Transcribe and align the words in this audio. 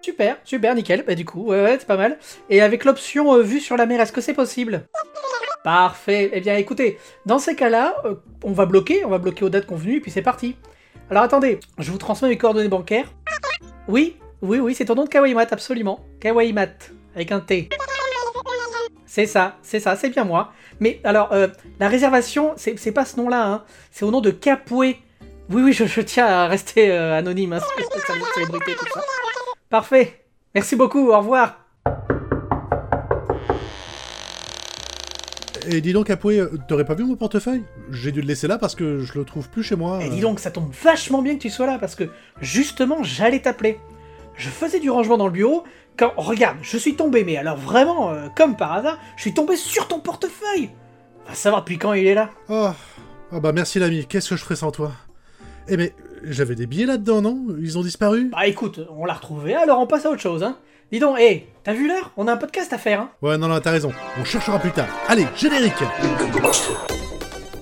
Super, 0.00 0.36
super, 0.44 0.74
nickel. 0.74 1.04
Bah 1.06 1.14
du 1.14 1.24
coup, 1.24 1.46
ouais, 1.46 1.62
ouais, 1.62 1.76
c'est 1.78 1.86
pas 1.86 1.96
mal. 1.96 2.18
Et 2.50 2.60
avec 2.60 2.84
l'option 2.84 3.34
euh, 3.34 3.42
vue 3.42 3.60
sur 3.60 3.76
la 3.76 3.86
mer, 3.86 4.00
est-ce 4.00 4.12
que 4.12 4.20
c'est 4.20 4.34
possible? 4.34 4.86
Parfait. 5.64 6.30
Eh 6.32 6.40
bien, 6.40 6.56
écoutez, 6.56 6.98
dans 7.26 7.38
ces 7.38 7.54
cas-là, 7.54 7.96
euh, 8.04 8.14
on 8.44 8.52
va 8.52 8.66
bloquer, 8.66 9.04
on 9.04 9.08
va 9.08 9.18
bloquer 9.18 9.44
aux 9.44 9.48
dates 9.48 9.66
convenues, 9.66 9.96
et 9.96 10.00
puis 10.00 10.10
c'est 10.10 10.22
parti. 10.22 10.56
Alors 11.10 11.22
attendez, 11.22 11.58
je 11.78 11.90
vous 11.90 11.98
transmets 11.98 12.28
mes 12.28 12.38
coordonnées 12.38 12.68
bancaires. 12.68 13.12
Oui, 13.88 14.16
oui, 14.42 14.60
oui, 14.60 14.74
c'est 14.74 14.84
ton 14.84 14.94
nom 14.94 15.04
de 15.04 15.08
Kawaii 15.08 15.34
Mat, 15.34 15.52
absolument. 15.52 16.00
Kawaii 16.20 16.52
Mat, 16.52 16.90
avec 17.14 17.32
un 17.32 17.40
T. 17.40 17.68
C'est 19.06 19.26
ça, 19.26 19.56
c'est 19.62 19.80
ça, 19.80 19.96
c'est 19.96 20.10
bien 20.10 20.24
moi. 20.24 20.52
Mais 20.80 21.00
alors, 21.02 21.32
euh, 21.32 21.48
la 21.80 21.88
réservation, 21.88 22.52
c'est 22.56 22.92
pas 22.92 23.04
ce 23.04 23.16
nom-là, 23.16 23.46
hein. 23.46 23.64
C'est 23.90 24.04
au 24.04 24.10
nom 24.10 24.20
de 24.20 24.30
Capoué. 24.30 24.98
Oui, 25.50 25.62
oui, 25.62 25.72
je, 25.72 26.00
tiens 26.02 26.26
à 26.26 26.46
rester 26.46 26.90
euh, 26.90 27.16
anonyme, 27.16 27.54
hein, 27.54 27.60
c'est 27.78 28.00
ça. 28.00 28.12
Parfait. 29.70 30.24
Merci 30.54 30.76
beaucoup, 30.76 31.10
au 31.10 31.18
revoir. 31.18 31.64
Et 35.70 35.82
dis 35.82 35.92
donc, 35.92 36.08
Apoué, 36.08 36.42
t'aurais 36.66 36.86
pas 36.86 36.94
vu 36.94 37.04
mon 37.04 37.16
portefeuille? 37.16 37.62
J'ai 37.90 38.10
dû 38.10 38.22
le 38.22 38.26
laisser 38.26 38.48
là 38.48 38.56
parce 38.56 38.74
que 38.74 39.00
je 39.00 39.18
le 39.18 39.24
trouve 39.24 39.50
plus 39.50 39.62
chez 39.62 39.76
moi. 39.76 40.02
Et 40.02 40.08
dis 40.08 40.20
donc, 40.20 40.40
ça 40.40 40.50
tombe 40.50 40.72
vachement 40.82 41.20
bien 41.20 41.34
que 41.34 41.42
tu 41.42 41.50
sois 41.50 41.66
là, 41.66 41.78
parce 41.78 41.94
que 41.94 42.04
justement, 42.40 43.02
j'allais 43.02 43.40
t'appeler. 43.40 43.78
Je 44.34 44.48
faisais 44.48 44.80
du 44.80 44.88
rangement 44.88 45.18
dans 45.18 45.26
le 45.26 45.32
bureau, 45.32 45.64
quand, 45.98 46.12
regarde, 46.16 46.56
je 46.62 46.78
suis 46.78 46.94
tombé, 46.94 47.24
mais 47.24 47.36
alors 47.36 47.56
vraiment, 47.56 48.12
euh, 48.12 48.28
comme 48.34 48.56
par 48.56 48.72
hasard, 48.72 48.98
je 49.16 49.22
suis 49.22 49.34
tombé 49.34 49.56
sur 49.56 49.88
ton 49.88 49.98
portefeuille 50.00 50.70
Va 51.28 51.34
savoir 51.34 51.62
depuis 51.62 51.76
quand 51.76 51.92
il 51.92 52.06
est 52.06 52.14
là. 52.14 52.30
Oh. 52.48 52.70
Ah 53.30 53.40
bah 53.40 53.52
merci 53.52 53.78
l'ami, 53.78 54.06
qu'est-ce 54.06 54.30
que 54.30 54.36
je 54.36 54.42
ferais 54.42 54.56
sans 54.56 54.70
toi? 54.70 54.92
Eh 55.68 55.76
mais, 55.76 55.92
j'avais 56.24 56.54
des 56.54 56.66
billets 56.66 56.86
là-dedans, 56.86 57.20
non? 57.22 57.46
Ils 57.60 57.78
ont 57.78 57.82
disparu? 57.82 58.30
Bah 58.32 58.46
écoute, 58.46 58.80
on 58.96 59.04
l'a 59.04 59.14
retrouvé, 59.14 59.54
alors 59.54 59.78
on 59.80 59.86
passe 59.86 60.06
à 60.06 60.10
autre 60.10 60.20
chose, 60.20 60.42
hein. 60.42 60.56
Dis 60.90 60.98
donc, 60.98 61.18
hé, 61.20 61.46
t'as 61.64 61.74
vu 61.74 61.86
l'heure? 61.86 62.12
On 62.16 62.26
a 62.26 62.32
un 62.32 62.36
podcast 62.38 62.72
à 62.72 62.78
faire, 62.78 63.00
hein. 63.02 63.10
Ouais, 63.20 63.36
non, 63.36 63.48
non, 63.48 63.60
t'as 63.60 63.72
raison. 63.72 63.90
On 64.18 64.24
cherchera 64.24 64.58
plus 64.58 64.70
tard. 64.72 64.88
Allez, 65.08 65.26
générique 65.36 65.74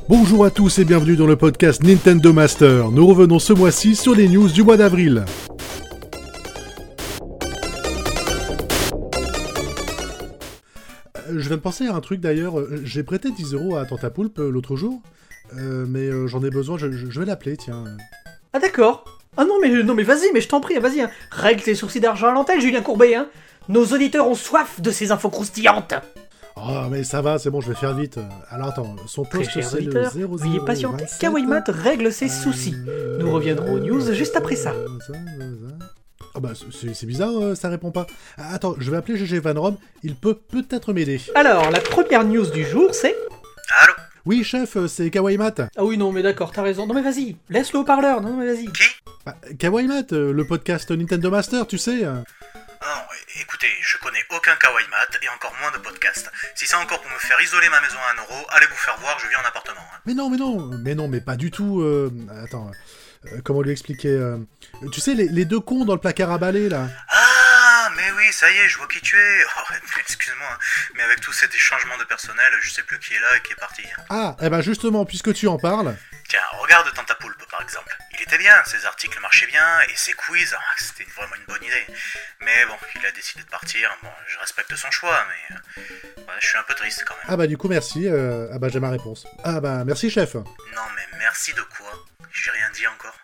Bonjour 0.09 0.45
à 0.45 0.51
tous 0.51 0.79
et 0.79 0.85
bienvenue 0.85 1.17
dans 1.17 1.27
le 1.27 1.35
podcast 1.35 1.83
Nintendo 1.83 2.33
Master. 2.33 2.93
Nous 2.93 3.05
revenons 3.07 3.41
ce 3.41 3.53
mois-ci 3.53 3.97
sur 3.97 4.15
les 4.15 4.29
news 4.29 4.49
du 4.49 4.63
mois 4.63 4.77
d'avril. 4.77 5.25
Euh, 11.17 11.21
Je 11.39 11.49
viens 11.49 11.57
de 11.57 11.63
penser 11.63 11.87
à 11.87 11.95
un 11.95 12.01
truc 12.01 12.21
d'ailleurs. 12.21 12.59
Euh, 12.59 12.81
J'ai 12.85 13.03
prêté 13.03 13.31
10 13.31 13.55
euros 13.55 13.77
à 13.77 13.85
Tanta 13.85 14.11
Poulpe 14.11 14.39
euh, 14.39 14.51
l'autre 14.51 14.77
jour. 14.77 15.01
Euh, 15.59 15.85
mais 15.89 16.09
euh, 16.09 16.27
j'en 16.27 16.43
ai 16.45 16.51
besoin, 16.51 16.77
je, 16.79 16.91
je- 16.91 17.11
je 17.11 17.21
vais 17.21 17.27
l'appeler, 17.27 17.57
tiens. 17.57 17.85
Ah 18.53 18.59
d'accord. 18.59 19.05
Ah 19.37 19.45
non 19.45 19.55
mais 19.61 19.69
non 19.83 19.95
mais 19.95 20.03
vas-y, 20.03 20.33
mais 20.33 20.41
je 20.41 20.49
t'en 20.49 20.61
prie, 20.61 20.79
vas-y, 20.79 21.01
hein. 21.03 21.11
règle 21.31 21.63
tes 21.63 21.75
sourcils 21.75 22.01
d'argent 22.01 22.29
à 22.29 22.33
l'antenne, 22.33 22.61
Julien 22.61 22.81
Courbet, 22.81 23.15
hein. 23.15 23.27
Nos 23.69 23.85
auditeurs 23.87 24.27
ont 24.29 24.35
soif 24.35 24.81
de 24.81 24.91
ces 24.91 25.13
infos 25.13 25.29
croustillantes. 25.29 25.95
Oh, 26.57 26.87
mais 26.91 27.05
ça 27.05 27.21
va, 27.21 27.39
c'est 27.39 27.51
bon, 27.51 27.61
je 27.61 27.69
vais 27.69 27.75
faire 27.75 27.95
vite. 27.95 28.19
Alors 28.49 28.69
attends, 28.69 28.97
son 29.07 29.25
poste 29.25 29.51
c'est 29.53 29.61
le 29.61 29.89
auditeurs, 29.89 30.11
00 30.13 30.37
veuillez 30.37 30.61
patienter. 30.61 31.03
27. 31.05 31.19
Kawaii 31.21 31.47
Mat 31.47 31.65
règle 31.69 32.11
ses 32.13 32.29
soucis. 32.31 32.75
Nous 33.19 33.31
reviendrons 33.31 33.75
aux 33.75 33.79
news 33.79 34.13
juste 34.15 34.37
après 34.37 34.57
ça. 34.57 34.73
Ah 36.35 36.41
bah 36.41 36.51
c'est 36.71 36.95
c'est 36.95 37.07
bizarre, 37.07 37.33
euh, 37.41 37.55
ça 37.55 37.69
répond 37.71 37.91
pas. 37.91 38.07
Ah, 38.39 38.55
Attends, 38.55 38.75
je 38.79 38.91
vais 38.91 38.97
appeler 38.99 39.17
GG 39.19 39.39
Van 39.39 39.59
Rom, 39.61 39.77
il 40.03 40.15
peut 40.15 40.35
peut-être 40.35 40.93
m'aider. 40.93 41.21
Alors, 41.35 41.71
la 41.71 41.81
première 41.81 42.25
news 42.25 42.47
du 42.51 42.65
jour, 42.65 42.95
c'est... 42.95 43.15
Oui 44.27 44.43
chef, 44.45 44.77
euh, 44.77 44.89
c'est 44.89 45.09
Kawaii 45.11 45.39
Mat. 45.39 45.61
Ah 45.77 45.85
oui, 45.85 45.97
non 45.97 46.11
mais 46.13 46.23
d'accord, 46.23 46.51
t'as 46.53 46.63
raison. 46.63 46.87
Non 46.87 46.95
mais 46.95 47.03
vas-y, 47.03 47.37
laisse-le 47.49 47.79
au 47.81 47.85
parleur, 47.85 48.21
non 48.21 48.37
mais 48.37 48.47
vas-y. 48.47 48.69
Bah, 49.25 49.37
Kawaii 49.59 49.87
Mat, 49.87 50.13
euh, 50.13 50.33
le 50.33 50.45
podcast 50.47 50.91
Nintendo 50.91 51.31
Master, 51.31 51.67
tu 51.67 51.79
sais. 51.79 52.05
euh. 52.05 52.13
Non, 52.15 52.99
é- 53.39 53.41
écoutez, 53.43 53.69
je 53.81 53.97
connais 53.99 54.19
aucun 54.37 54.55
kawaii 54.57 54.87
mat 54.91 55.19
et 55.23 55.29
encore 55.35 55.53
moins 55.61 55.71
de 55.73 55.79
podcast. 55.79 56.31
Si 56.55 56.67
c'est 56.67 56.77
encore 56.77 57.01
pour 57.01 57.11
me 57.11 57.19
faire 57.19 57.41
isoler 57.41 57.69
ma 57.71 57.81
maison 57.81 57.97
à 58.09 58.13
un 58.13 58.23
euro, 58.23 58.47
allez 58.51 58.67
vous 58.67 58.77
faire 58.77 58.97
voir, 59.01 59.17
je 59.19 59.29
vis 59.29 59.37
en 59.37 59.47
appartement. 59.49 59.81
hein. 59.95 59.99
Mais 60.07 60.15
non, 60.15 60.29
mais 60.29 60.37
non, 60.37 60.71
mais 60.83 60.95
non, 60.95 61.09
mais 61.09 61.21
pas 61.21 61.37
du 61.37 61.51
tout. 61.51 61.81
euh, 61.81 62.11
Attends, 62.45 62.71
euh, 63.27 63.39
comment 63.45 63.63
lui 63.63 63.71
expliquer 63.73 64.09
euh, 64.11 64.37
Tu 64.93 65.01
sais, 65.01 65.15
les, 65.15 65.29
les 65.29 65.45
deux 65.45 65.61
cons 65.61 65.85
dans 65.85 65.95
le 65.95 66.01
placard 66.01 66.31
à 66.33 66.39
balai 66.39 66.69
là. 66.69 66.89
Ah, 67.09 67.23
mais 67.97 68.11
oui, 68.17 68.33
ça 68.33 68.51
y 68.51 68.57
est, 68.59 68.69
je 68.69 68.79
vois 68.79 68.87
qui 68.89 69.01
tu 69.01 69.17
es. 69.19 69.45
Oh, 69.45 69.73
Excuse-moi, 70.01 70.59
mais 70.95 71.03
avec 71.03 71.21
tous 71.21 71.33
ces 71.33 71.49
changements 71.53 71.97
de 71.99 72.05
personnel, 72.05 72.53
je 72.61 72.71
sais 72.71 72.83
plus 72.83 72.99
qui 72.99 73.15
est 73.15 73.21
là 73.21 73.37
et 73.37 73.41
qui 73.43 73.53
est 73.53 73.57
parti. 73.57 73.83
Ah, 74.11 74.37
eh 74.43 74.49
ben 74.51 74.61
justement, 74.61 75.05
puisque 75.05 75.33
tu 75.35 75.47
en 75.49 75.59
parles. 75.59 75.97
Tiens, 76.29 76.41
regarde 76.61 76.93
Tanta 76.95 77.15
Poulpe 77.15 77.45
par 77.51 77.63
exemple. 77.63 77.97
Il 78.15 78.23
était 78.23 78.39
bien, 78.39 78.53
ses 78.65 78.85
articles 78.87 79.19
marchaient 79.21 79.47
bien, 79.47 79.81
et 79.83 79.97
ses 79.97 80.13
quiz, 80.13 80.55
ah, 80.59 80.63
c'était 80.79 81.07
vraiment 81.17 81.35
une 81.37 81.45
bonne 81.45 81.63
idée. 81.63 81.87
Mais 82.41 82.65
bon, 82.67 82.75
il 82.99 83.07
a 83.07 83.13
décidé 83.13 83.43
de 83.43 83.49
partir, 83.49 83.95
bon, 84.03 84.09
je 84.27 84.39
respecte 84.39 84.75
son 84.75 84.91
choix, 84.91 85.25
mais... 85.29 85.57
euh, 85.57 86.21
ouais, 86.23 86.35
je 86.41 86.47
suis 86.49 86.59
un 86.59 86.63
peu 86.65 86.75
triste 86.75 87.05
quand 87.07 87.15
même. 87.15 87.27
Ah 87.29 87.37
bah 87.37 87.47
du 87.47 87.57
coup, 87.57 87.69
merci. 87.69 88.09
euh, 88.09 88.49
Ah 88.53 88.59
bah 88.59 88.69
j'ai 88.69 88.81
ma 88.81 88.91
réponse. 88.91 89.27
Ah 89.45 89.61
bah 89.61 89.85
merci 89.85 90.11
chef. 90.11 90.35
Non 90.35 90.43
mais 90.97 91.07
merci 91.19 91.53
de 91.53 91.63
quoi? 91.63 91.93
J'ai 92.33 92.51
rien 92.51 92.71
dit 92.75 92.87
encore. 92.89 93.17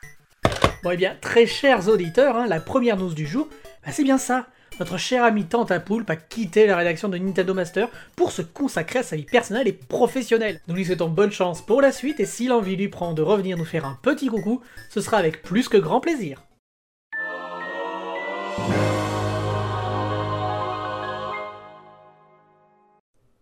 Bon 0.83 0.91
eh 0.91 0.97
bien, 0.97 1.17
très 1.21 1.47
chers 1.47 1.89
auditeurs, 1.89 2.37
hein, 2.37 2.47
la 2.49 2.61
première 2.61 2.97
news 2.97 3.15
du 3.15 3.27
jour, 3.27 3.49
bah, 3.85 3.93
c'est 3.93 4.05
bien 4.05 4.19
ça. 4.19 4.47
Notre 4.81 4.97
cher 4.97 5.23
ami 5.23 5.45
Tante 5.45 5.71
a 5.71 5.81
quitté 6.17 6.67
la 6.67 6.77
rédaction 6.77 7.09
de 7.09 7.19
Nintendo 7.19 7.53
Master 7.53 7.89
pour 8.17 8.33
se 8.33 8.43
consacrer 8.43 9.01
à 9.01 9.03
sa 9.03 9.17
vie 9.17 9.25
personnelle 9.25 9.69
et 9.69 9.73
professionnelle. 9.73 10.61
Nous 10.67 10.75
lui 10.75 10.85
souhaitons 10.85 11.09
bonne 11.09 11.31
chance 11.31 11.65
pour 11.65 11.83
la 11.83 11.93
suite 11.93 12.21
et 12.21 12.27
si 12.27 12.47
l'envie 12.47 12.77
lui 12.77 12.89
prend 12.89 13.13
de 13.13 13.23
revenir 13.23 13.59
nous 13.59 13.65
faire 13.65 13.85
un 13.85 13.99
petit 14.03 14.29
coucou, 14.29 14.61
ce 14.89 15.01
sera 15.01 15.19
avec 15.19 15.43
plus 15.43 15.69
que 15.69 15.77
grand 15.77 16.01
plaisir. 16.01 16.43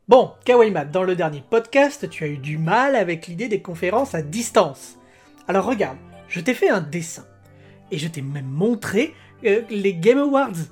Bon, 0.09 0.33
Kawaii 0.45 0.73
Mat, 0.73 0.87
dans 0.87 1.05
le 1.05 1.15
dernier 1.15 1.45
podcast, 1.49 2.11
tu 2.11 2.25
as 2.25 2.27
eu 2.27 2.39
du 2.39 2.59
mal 2.59 2.97
avec 2.97 3.29
l'idée 3.29 3.47
des 3.47 3.63
conférences 3.63 4.17
à 4.17 4.23
distance. 4.23 4.99
Alors 5.47 5.65
regarde, 5.65 5.99
je 6.27 6.41
t'ai 6.41 6.55
fait 6.55 6.69
un 6.69 6.81
dessin. 6.81 7.25
Et 7.93 7.99
je 7.99 8.09
t'ai 8.09 8.21
même 8.21 8.47
montré 8.47 9.15
euh, 9.45 9.63
les 9.71 9.95
Game 9.95 10.19
Awards. 10.19 10.67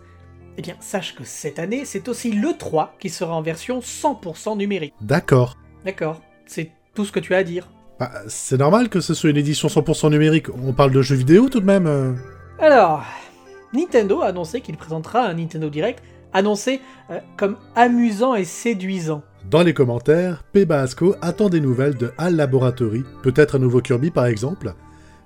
Eh 0.59 0.61
bien, 0.61 0.75
sache 0.81 1.15
que 1.15 1.23
cette 1.23 1.61
année, 1.61 1.85
c'est 1.85 2.09
aussi 2.09 2.33
l'E3 2.33 2.89
qui 2.99 3.11
sera 3.11 3.33
en 3.33 3.43
version 3.43 3.79
100% 3.79 4.59
numérique. 4.59 4.93
D'accord. 5.01 5.57
D'accord, 5.85 6.21
c'est 6.47 6.73
tout 6.95 7.05
ce 7.05 7.13
que 7.13 7.21
tu 7.21 7.33
as 7.33 7.39
à 7.39 7.43
dire. 7.45 7.69
Bah, 8.01 8.11
c'est 8.27 8.59
normal 8.59 8.89
que 8.89 9.01
ce 9.01 9.15
soit 9.15 9.31
une 9.31 9.37
édition 9.37 9.69
100% 9.69 10.11
numérique. 10.11 10.47
On 10.67 10.73
parle 10.73 10.91
de 10.91 11.01
jeux 11.01 11.15
vidéo 11.15 11.49
tout 11.49 11.61
de 11.61 11.65
même. 11.65 11.87
euh. 11.87 12.13
Alors, 12.59 13.05
Nintendo 13.73 14.23
a 14.23 14.27
annoncé 14.27 14.61
qu'il 14.61 14.77
présentera 14.77 15.27
un 15.27 15.35
Nintendo 15.35 15.71
Direct 15.71 16.03
annoncé 16.33 16.81
euh, 17.13 17.21
comme 17.37 17.57
amusant 17.77 18.35
et 18.35 18.45
séduisant. 18.45 19.23
Dans 19.49 19.63
les 19.63 19.75
commentaires, 19.75 20.43
Pebasco 20.53 21.15
attend 21.23 21.51
des 21.51 21.61
nouvelles 21.61 21.95
de 21.95 22.13
HAL 22.19 22.35
Laboratory, 22.35 23.05
peut-être 23.23 23.55
un 23.55 23.61
nouveau 23.61 23.81
Kirby 23.81 24.11
par 24.11 24.27
exemple. 24.27 24.75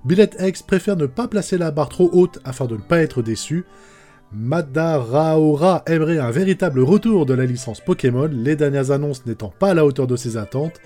Billet 0.05 0.29
X 0.39 0.63
préfère 0.63 0.97
ne 0.97 1.07
pas 1.07 1.27
placer 1.27 1.57
la 1.57 1.71
barre 1.71 1.89
trop 1.89 2.11
haute 2.13 2.39
afin 2.45 2.67
de 2.67 2.77
ne 2.77 2.83
pas 2.83 2.99
être 2.99 3.23
déçu. 3.23 3.65
Madaraora 4.35 5.83
aimerait 5.87 6.19
un 6.19 6.31
véritable 6.31 6.81
retour 6.81 7.27
de 7.27 7.35
la 7.35 7.45
licence 7.45 7.81
Pokémon, 7.81 8.31
les 8.33 8.57
dernières 8.57 8.91
annonces 8.91 9.27
n'étant 9.27 9.53
pas 9.59 9.71
à 9.71 9.75
la 9.75 9.85
hauteur 9.85 10.07
de 10.07 10.17
ses 10.17 10.39
attentes. 10.39 10.81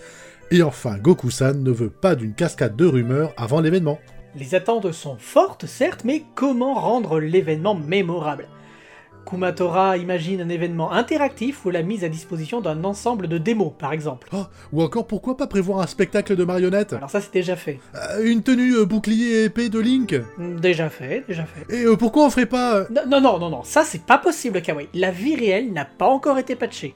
Et 0.51 0.63
enfin, 0.63 0.99
Goku-san 0.99 1.63
ne 1.63 1.71
veut 1.71 1.91
pas 1.91 2.17
d'une 2.17 2.35
cascade 2.35 2.75
de 2.75 2.87
rumeurs 2.87 3.33
avant 3.37 3.61
l'événement. 3.61 3.99
Les 4.35 4.55
attentes 4.55 4.91
sont 4.93 5.17
fortes, 5.17 5.67
certes, 5.67 6.03
mais 6.05 6.25
comment 6.35 6.75
rendre 6.75 7.21
l'événement 7.21 7.75
mémorable? 7.75 8.49
Kumatora 9.27 9.97
imagine 9.97 10.41
un 10.41 10.49
événement 10.49 10.93
interactif 10.93 11.67
ou 11.67 11.71
la 11.71 11.83
mise 11.83 12.05
à 12.05 12.09
disposition 12.09 12.61
d'un 12.61 12.85
ensemble 12.85 13.27
de 13.27 13.39
démos, 13.39 13.73
par 13.77 13.93
exemple. 13.93 14.29
Oh, 14.33 14.45
ou 14.73 14.83
encore 14.83 15.07
pourquoi 15.07 15.37
pas 15.37 15.47
prévoir 15.47 15.81
un 15.81 15.87
spectacle 15.87 16.37
de 16.37 16.45
marionnettes 16.45 16.93
Alors 16.93 17.11
ça, 17.11 17.21
c'est 17.21 17.33
déjà 17.33 17.57
fait. 17.57 17.81
Euh, 17.95 18.25
Une 18.25 18.43
tenue 18.43 18.77
euh, 18.77 18.85
bouclier 18.87 19.43
et 19.43 19.45
épée 19.45 19.69
de 19.69 19.81
Link 19.81 20.15
Déjà 20.39 20.89
fait, 20.89 21.25
déjà 21.27 21.45
fait. 21.45 21.75
Et 21.75 21.85
euh, 21.85 21.97
pourquoi 21.97 22.25
on 22.25 22.31
ferait 22.31 22.47
pas... 22.47 22.87
Non, 22.91 23.03
non, 23.09 23.21
non, 23.21 23.39
non, 23.39 23.51
non, 23.51 23.63
ça 23.65 23.83
c'est 23.83 24.03
pas 24.03 24.19
possible, 24.19 24.63
Kawaii. 24.63 24.89
La 24.95 25.11
vie 25.11 25.35
réelle 25.35 25.73
n'a 25.73 25.85
pas 25.85 26.07
encore 26.07 26.39
été 26.39 26.55
patchée. 26.55 26.95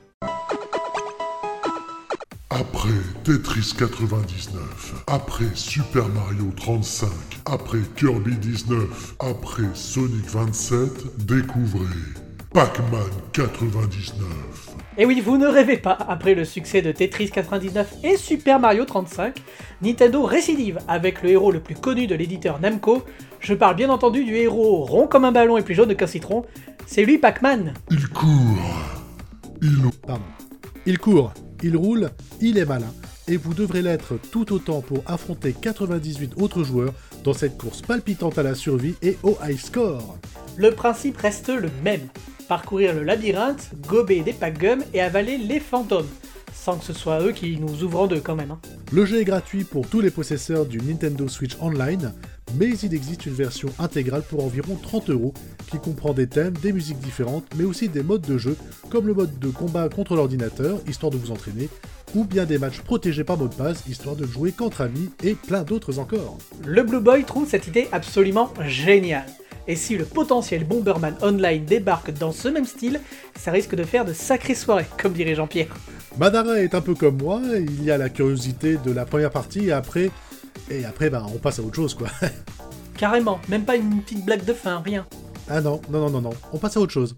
Après 2.52 2.88
Tetris 3.22 3.74
99, 3.78 5.04
après 5.06 5.44
Super 5.54 6.08
Mario 6.08 6.50
35, 6.56 7.08
après 7.46 7.78
Kirby 7.96 8.34
19, 8.38 9.14
après 9.20 9.68
Sonic 9.74 10.24
27, 10.26 11.26
découvrez 11.26 11.86
Pac-Man 12.52 13.08
99. 13.32 14.26
Et 14.98 15.06
oui, 15.06 15.20
vous 15.20 15.38
ne 15.38 15.46
rêvez 15.46 15.76
pas, 15.76 15.92
après 15.92 16.34
le 16.34 16.44
succès 16.44 16.82
de 16.82 16.90
Tetris 16.90 17.30
99 17.30 17.98
et 18.02 18.16
Super 18.16 18.58
Mario 18.58 18.84
35, 18.84 19.36
Nintendo 19.80 20.24
récidive 20.24 20.80
avec 20.88 21.22
le 21.22 21.28
héros 21.28 21.52
le 21.52 21.60
plus 21.60 21.76
connu 21.76 22.08
de 22.08 22.16
l'éditeur 22.16 22.60
Namco. 22.60 23.04
Je 23.38 23.54
parle 23.54 23.76
bien 23.76 23.90
entendu 23.90 24.24
du 24.24 24.34
héros 24.34 24.84
rond 24.84 25.06
comme 25.06 25.24
un 25.24 25.30
ballon 25.30 25.56
et 25.56 25.62
plus 25.62 25.76
jaune 25.76 25.94
qu'un 25.94 26.08
citron. 26.08 26.44
C'est 26.84 27.04
lui, 27.04 27.18
Pac-Man. 27.18 27.74
Il 27.92 28.08
court, 28.08 28.28
il 29.62 29.88
Pardon. 30.04 30.24
Il 30.86 30.98
court, 30.98 31.32
il 31.62 31.76
roule, 31.76 32.10
il 32.40 32.58
est 32.58 32.64
malin, 32.64 32.92
et 33.28 33.36
vous 33.36 33.54
devrez 33.54 33.82
l'être 33.82 34.14
tout 34.30 34.52
autant 34.52 34.80
pour 34.80 35.02
affronter 35.06 35.52
98 35.52 36.32
autres 36.40 36.62
joueurs 36.64 36.92
dans 37.24 37.34
cette 37.34 37.58
course 37.58 37.82
palpitante 37.82 38.38
à 38.38 38.42
la 38.42 38.54
survie 38.54 38.94
et 39.02 39.18
au 39.22 39.36
high 39.44 39.58
score. 39.58 40.18
Le 40.56 40.72
principe 40.72 41.16
reste 41.18 41.48
le 41.48 41.70
même. 41.84 42.08
Parcourir 42.48 42.94
le 42.94 43.04
labyrinthe, 43.04 43.70
gober 43.86 44.22
des 44.22 44.32
packs 44.32 44.58
gum 44.58 44.82
et 44.92 45.00
avaler 45.00 45.38
les 45.38 45.60
fantômes. 45.60 46.08
Sans 46.52 46.76
que 46.76 46.84
ce 46.84 46.92
soit 46.92 47.22
eux 47.22 47.32
qui 47.32 47.56
nous 47.58 47.84
ouvrent 47.84 48.00
en 48.02 48.06
deux 48.08 48.20
quand 48.20 48.34
même. 48.34 48.50
hein. 48.50 48.58
Le 48.90 49.04
jeu 49.04 49.20
est 49.20 49.24
gratuit 49.24 49.62
pour 49.64 49.86
tous 49.88 50.00
les 50.00 50.10
possesseurs 50.10 50.66
du 50.66 50.78
Nintendo 50.78 51.28
Switch 51.28 51.56
Online, 51.60 52.12
mais 52.58 52.70
il 52.82 52.94
existe 52.94 53.26
une 53.26 53.34
version 53.34 53.68
intégrale 53.78 54.22
pour 54.22 54.44
environ 54.44 54.76
30 54.80 55.10
euros 55.10 55.34
qui 55.70 55.78
comprend 55.78 56.12
des 56.12 56.26
thèmes, 56.26 56.54
des 56.62 56.72
musiques 56.72 56.98
différentes, 56.98 57.44
mais 57.56 57.64
aussi 57.64 57.88
des 57.88 58.02
modes 58.02 58.26
de 58.26 58.38
jeu 58.38 58.56
comme 58.90 59.06
le 59.06 59.14
mode 59.14 59.38
de 59.38 59.48
combat 59.48 59.88
contre 59.88 60.16
l'ordinateur, 60.16 60.78
histoire 60.88 61.10
de 61.10 61.16
vous 61.16 61.30
entraîner, 61.30 61.68
ou 62.14 62.24
bien 62.24 62.44
des 62.44 62.58
matchs 62.58 62.80
protégés 62.80 63.24
par 63.24 63.38
mot 63.38 63.48
de 63.48 63.54
passe, 63.54 63.84
histoire 63.88 64.16
de 64.16 64.26
jouer 64.26 64.52
qu'entre 64.52 64.80
amis, 64.80 65.10
et 65.22 65.34
plein 65.34 65.62
d'autres 65.62 65.98
encore. 65.98 66.38
Le 66.66 66.82
Blue 66.82 67.00
Boy 67.00 67.24
trouve 67.24 67.48
cette 67.48 67.66
idée 67.66 67.88
absolument 67.92 68.52
géniale. 68.66 69.26
Et 69.68 69.76
si 69.76 69.96
le 69.96 70.04
potentiel 70.04 70.64
Bomberman 70.64 71.14
Online 71.22 71.64
débarque 71.64 72.12
dans 72.12 72.32
ce 72.32 72.48
même 72.48 72.64
style, 72.64 73.00
ça 73.38 73.52
risque 73.52 73.74
de 73.74 73.84
faire 73.84 74.04
de 74.04 74.12
sacrées 74.12 74.54
soirées, 74.54 74.86
comme 75.00 75.12
dirait 75.12 75.34
Jean-Pierre. 75.34 75.76
Madara 76.18 76.60
est 76.60 76.74
un 76.74 76.80
peu 76.80 76.94
comme 76.94 77.18
moi, 77.22 77.40
il 77.54 77.84
y 77.84 77.90
a 77.90 77.98
la 77.98 78.08
curiosité 78.08 78.78
de 78.84 78.90
la 78.90 79.04
première 79.04 79.30
partie, 79.30 79.66
et 79.66 79.72
après, 79.72 80.10
et 80.68 80.84
après 80.84 81.10
bah, 81.10 81.24
on 81.32 81.38
passe 81.38 81.58
à 81.58 81.62
autre 81.62 81.76
chose 81.76 81.94
quoi. 81.94 82.08
Carrément, 82.96 83.40
même 83.48 83.64
pas 83.64 83.76
une 83.76 84.02
petite 84.02 84.24
blague 84.24 84.44
de 84.44 84.52
fin, 84.52 84.80
rien. 84.80 85.06
ah 85.48 85.60
non, 85.60 85.80
non, 85.90 86.00
non, 86.00 86.10
non, 86.10 86.20
non, 86.20 86.30
on 86.52 86.58
passe 86.58 86.76
à 86.76 86.80
autre 86.80 86.92
chose. 86.92 87.16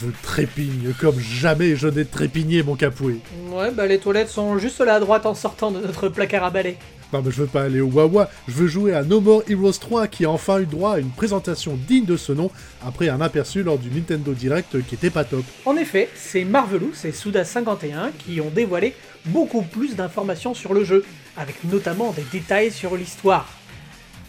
Je 0.00 0.06
trépigne 0.22 0.92
comme 1.00 1.18
jamais 1.20 1.76
je 1.76 1.86
n'ai 1.86 2.04
trépigné 2.04 2.62
mon 2.62 2.74
capoué. 2.74 3.20
Ouais, 3.48 3.70
bah 3.70 3.86
les 3.86 3.98
toilettes 3.98 4.28
sont 4.28 4.58
juste 4.58 4.80
là 4.80 4.94
à 4.94 5.00
droite 5.00 5.24
en 5.24 5.34
sortant 5.34 5.70
de 5.70 5.80
notre 5.80 6.08
placard 6.08 6.44
à 6.44 6.50
balai. 6.50 6.76
Non 7.12 7.22
mais 7.24 7.30
je 7.30 7.42
veux 7.42 7.46
pas 7.46 7.62
aller 7.62 7.80
au 7.80 7.86
Wawa, 7.86 8.28
je 8.48 8.54
veux 8.54 8.66
jouer 8.66 8.92
à 8.92 9.04
No 9.04 9.20
More 9.20 9.44
Heroes 9.48 9.78
3 9.78 10.08
qui 10.08 10.24
a 10.24 10.30
enfin 10.30 10.58
eu 10.58 10.66
droit 10.66 10.94
à 10.94 10.98
une 10.98 11.10
présentation 11.10 11.78
digne 11.86 12.06
de 12.06 12.16
ce 12.16 12.32
nom 12.32 12.50
après 12.84 13.08
un 13.08 13.20
aperçu 13.20 13.62
lors 13.62 13.78
du 13.78 13.88
Nintendo 13.88 14.32
Direct 14.32 14.82
qui 14.88 14.96
était 14.96 15.10
pas 15.10 15.22
top. 15.22 15.44
En 15.64 15.76
effet, 15.76 16.08
c'est 16.16 16.44
Marvelous 16.44 16.94
et 17.04 17.10
Suda51 17.10 18.10
qui 18.18 18.40
ont 18.40 18.50
dévoilé 18.50 18.94
beaucoup 19.26 19.62
plus 19.62 19.94
d'informations 19.94 20.54
sur 20.54 20.74
le 20.74 20.82
jeu, 20.82 21.04
avec 21.36 21.62
notamment 21.64 22.12
des 22.12 22.24
détails 22.32 22.72
sur 22.72 22.96
l'histoire. 22.96 23.48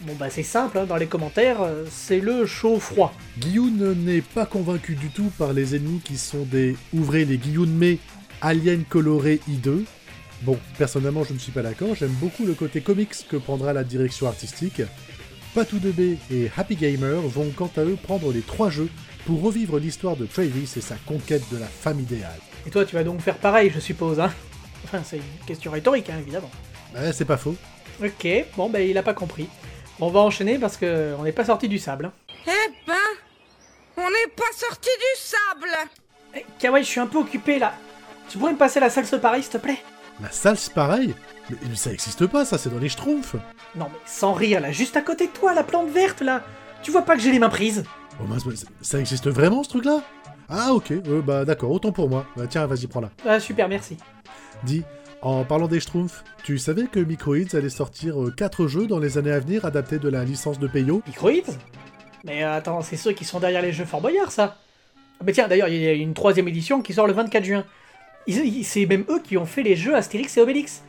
Bon 0.06 0.14
bah 0.14 0.30
c'est 0.30 0.44
simple, 0.44 0.78
hein, 0.78 0.86
dans 0.86 0.94
les 0.94 1.08
commentaires, 1.08 1.62
euh, 1.62 1.84
c'est 1.90 2.20
le 2.20 2.46
chaud-froid. 2.46 3.12
Guillaume 3.38 3.92
n'est 4.04 4.20
pas 4.20 4.46
convaincu 4.46 4.94
du 4.94 5.08
tout 5.08 5.32
par 5.36 5.52
les 5.52 5.74
ennemis 5.74 5.98
qui 5.98 6.16
sont 6.16 6.44
des, 6.44 6.76
ouvrez 6.94 7.24
les 7.24 7.38
guillemets, 7.38 7.66
mais 7.66 7.98
aliens 8.40 8.84
colorés 8.88 9.40
hideux. 9.48 9.84
Bon, 10.42 10.56
personnellement 10.78 11.24
je 11.24 11.32
ne 11.32 11.38
suis 11.38 11.50
pas 11.50 11.62
d'accord, 11.62 11.96
j'aime 11.96 12.14
beaucoup 12.20 12.46
le 12.46 12.54
côté 12.54 12.82
comics 12.82 13.26
que 13.28 13.36
prendra 13.36 13.72
la 13.72 13.82
direction 13.82 14.28
artistique. 14.28 14.80
Patou 15.56 15.78
2B 15.78 16.18
et 16.30 16.52
Happy 16.56 16.76
Gamer 16.76 17.20
vont 17.22 17.50
quant 17.56 17.70
à 17.76 17.80
eux 17.80 17.98
prendre 18.00 18.32
les 18.32 18.42
trois 18.42 18.70
jeux 18.70 18.90
pour 19.24 19.42
revivre 19.42 19.80
l'histoire 19.80 20.14
de 20.14 20.26
Travis 20.26 20.72
et 20.76 20.80
sa 20.82 20.94
conquête 21.04 21.42
de 21.50 21.58
la 21.58 21.66
femme 21.66 21.98
idéale. 21.98 22.38
Et 22.64 22.70
toi 22.70 22.84
tu 22.84 22.94
vas 22.94 23.02
donc 23.02 23.22
faire 23.22 23.38
pareil, 23.38 23.72
je 23.74 23.80
suppose, 23.80 24.20
hein 24.20 24.32
Enfin, 24.84 25.00
c'est 25.04 25.16
une 25.16 25.46
question 25.46 25.72
rhétorique, 25.72 26.10
hein, 26.10 26.18
évidemment. 26.20 26.50
Ouais, 26.94 27.12
c'est 27.12 27.24
pas 27.24 27.36
faux. 27.36 27.56
Ok, 28.00 28.28
bon 28.56 28.70
bah 28.70 28.80
il 28.80 28.96
a 28.96 29.02
pas 29.02 29.14
compris. 29.14 29.48
On 30.00 30.08
va 30.10 30.20
enchaîner 30.20 30.58
parce 30.58 30.76
que 30.76 31.14
on 31.18 31.22
n'est 31.22 31.32
pas 31.32 31.44
sorti 31.44 31.68
du 31.68 31.78
sable. 31.78 32.06
hein. 32.06 32.12
Eh 32.46 32.72
ben, 32.86 32.94
on 33.96 34.02
n'est 34.10 34.32
pas 34.36 34.44
sorti 34.54 34.88
du 34.98 35.20
sable 35.20 35.68
Eh, 36.34 36.44
Kawaii, 36.58 36.84
je 36.84 36.88
suis 36.88 37.00
un 37.00 37.06
peu 37.06 37.18
occupé 37.18 37.58
là. 37.58 37.72
Tu 38.28 38.38
pourrais 38.38 38.52
me 38.52 38.58
passer 38.58 38.80
la 38.80 38.90
salse 38.90 39.14
pareil, 39.20 39.42
s'il 39.42 39.52
te 39.52 39.58
plaît? 39.58 39.78
La 40.22 40.30
salle 40.30 40.56
c'est 40.56 40.72
pareil 40.72 41.14
Mais 41.50 41.76
ça 41.76 41.92
existe 41.92 42.26
pas, 42.26 42.44
ça 42.44 42.56
c'est 42.58 42.70
dans 42.70 42.78
les 42.78 42.88
schtroumpfs 42.88 43.36
Non 43.74 43.88
mais 43.92 43.98
sans 44.06 44.32
rire 44.32 44.60
là, 44.60 44.72
juste 44.72 44.96
à 44.96 45.02
côté 45.02 45.26
de 45.26 45.32
toi, 45.32 45.52
la 45.54 45.62
plante 45.62 45.88
verte 45.90 46.20
là. 46.22 46.42
Tu 46.82 46.90
vois 46.90 47.02
pas 47.02 47.16
que 47.16 47.20
j'ai 47.22 47.32
les 47.32 47.38
mains 47.38 47.48
prises 47.50 47.84
Oh 48.20 48.24
mince, 48.24 48.46
mais 48.46 48.56
ça- 48.56 48.66
ça 48.80 48.98
existe 48.98 49.28
vraiment 49.28 49.62
ce 49.62 49.68
truc-là? 49.70 50.00
Ah 50.48 50.72
ok, 50.72 50.90
euh, 50.92 51.20
bah 51.22 51.44
d'accord, 51.44 51.70
autant 51.70 51.92
pour 51.92 52.08
moi. 52.08 52.24
Bah 52.36 52.46
tiens, 52.48 52.66
vas-y, 52.66 52.86
prends-la. 52.86 53.10
Ah 53.28 53.40
super, 53.40 53.68
merci. 53.68 53.96
Dis, 54.62 54.84
en 55.26 55.44
parlant 55.44 55.66
des 55.66 55.80
Schtroumpfs, 55.80 56.22
tu 56.44 56.56
savais 56.56 56.84
que 56.84 57.00
Microids 57.00 57.54
allait 57.54 57.68
sortir 57.68 58.16
4 58.36 58.68
jeux 58.68 58.86
dans 58.86 59.00
les 59.00 59.18
années 59.18 59.32
à 59.32 59.40
venir 59.40 59.64
adaptés 59.64 59.98
de 59.98 60.08
la 60.08 60.24
licence 60.24 60.58
de 60.60 60.68
Peyo? 60.68 61.02
Microids 61.06 61.54
Mais 62.24 62.44
euh, 62.44 62.56
attends, 62.56 62.80
c'est 62.80 62.96
ceux 62.96 63.12
qui 63.12 63.24
sont 63.24 63.40
derrière 63.40 63.62
les 63.62 63.72
jeux 63.72 63.84
Fort 63.84 64.00
Boyard, 64.00 64.30
ça 64.30 64.56
Ah, 65.18 65.24
Mais 65.26 65.32
tiens, 65.32 65.48
d'ailleurs, 65.48 65.68
il 65.68 65.82
y 65.82 65.86
a 65.88 65.92
une 65.94 66.14
troisième 66.14 66.46
édition 66.46 66.80
qui 66.80 66.92
sort 66.92 67.08
le 67.08 67.12
24 67.12 67.44
juin. 67.44 67.64
C'est 68.62 68.86
même 68.86 69.04
eux 69.08 69.20
qui 69.22 69.36
ont 69.36 69.46
fait 69.46 69.62
les 69.64 69.74
jeux 69.74 69.96
Astérix 69.96 70.36
et 70.36 70.40
Obélix. 70.40 70.82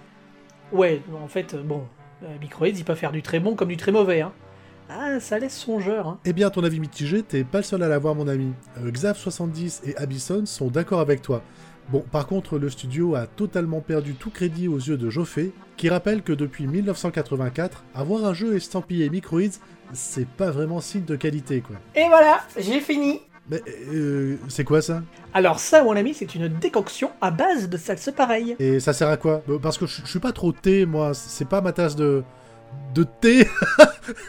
Ouais, 0.72 1.01
en 1.19 1.28
fait, 1.28 1.56
euh, 1.56 1.63
bon, 1.63 1.83
euh, 2.24 2.28
Microids, 2.40 2.69
ils 2.69 2.83
peuvent 2.83 2.98
faire 2.98 3.12
du 3.12 3.24
très 3.24 3.40
bon 3.40 3.56
comme 3.56 3.69
du 3.69 3.78
très 3.78 3.92
mauvais, 3.92 4.22
hein. 4.22 4.33
Ah, 4.90 5.19
ça 5.19 5.38
laisse 5.38 5.56
songeur, 5.57 6.07
hein. 6.07 6.19
Eh 6.25 6.31
bien, 6.31 6.50
ton 6.50 6.63
avis 6.63 6.80
mitigé, 6.80 7.22
t'es 7.22 7.44
pas 7.44 7.57
le 7.57 7.63
seul 7.63 7.83
à 7.83 7.88
l'avoir, 7.90 8.16
mon 8.16 8.28
ami. 8.28 8.54
Euh, 8.78 8.92
Xav70 8.92 9.81
et 9.90 9.98
Abysson 9.98 10.45
sont 10.45 10.68
d'accord 10.68 11.00
avec 11.00 11.22
toi. 11.22 11.42
Bon, 11.89 12.04
par 12.12 12.28
contre, 12.28 12.57
le 12.57 12.69
studio 12.69 13.16
a 13.16 13.28
totalement 13.28 13.80
perdu 13.80 14.13
tout 14.13 14.30
crédit 14.30 14.68
aux 14.68 14.78
yeux 14.78 14.98
de 14.98 15.10
Joffé, 15.10 15.54
qui 15.78 15.88
rappelle 15.88 16.22
que 16.22 16.34
depuis 16.34 16.68
1984, 16.68 17.86
avoir 17.95 18.25
un 18.25 18.34
jeu 18.34 18.57
estampillé 18.57 19.10
Microids, 19.10 19.60
c'est 19.94 20.28
pas 20.28 20.51
vraiment 20.51 20.81
signe 20.81 21.06
de 21.06 21.16
qualité, 21.16 21.62
quoi. 21.62 21.78
Et 21.95 22.06
voilà, 22.10 22.42
j'ai 22.57 22.81
fini 22.81 23.22
Mais, 23.50 23.62
euh, 23.94 24.36
c'est 24.50 24.66
quoi 24.66 24.81
ça? 24.81 25.01
Alors 25.34 25.60
ça, 25.60 25.81
mon 25.81 25.95
ami, 25.95 26.13
c'est 26.13 26.36
une 26.36 26.50
décoction 26.50 27.12
à 27.22 27.31
base 27.31 27.69
de 27.69 27.78
salse 27.78 28.10
pareil. 28.13 28.57
Et 28.60 28.81
ça 28.81 28.92
sert 28.92 29.07
à 29.07 29.16
quoi? 29.16 29.42
Parce 29.62 29.78
que 29.78 29.86
je 29.86 30.01
je 30.04 30.10
suis 30.10 30.19
pas 30.19 30.33
trop 30.33 30.51
thé, 30.51 30.86
moi, 30.86 31.13
c'est 31.13 31.48
pas 31.48 31.62
ma 31.62 31.72
tasse 31.72 31.95
de... 31.95 32.24
de 32.94 33.04
thé 33.04 33.48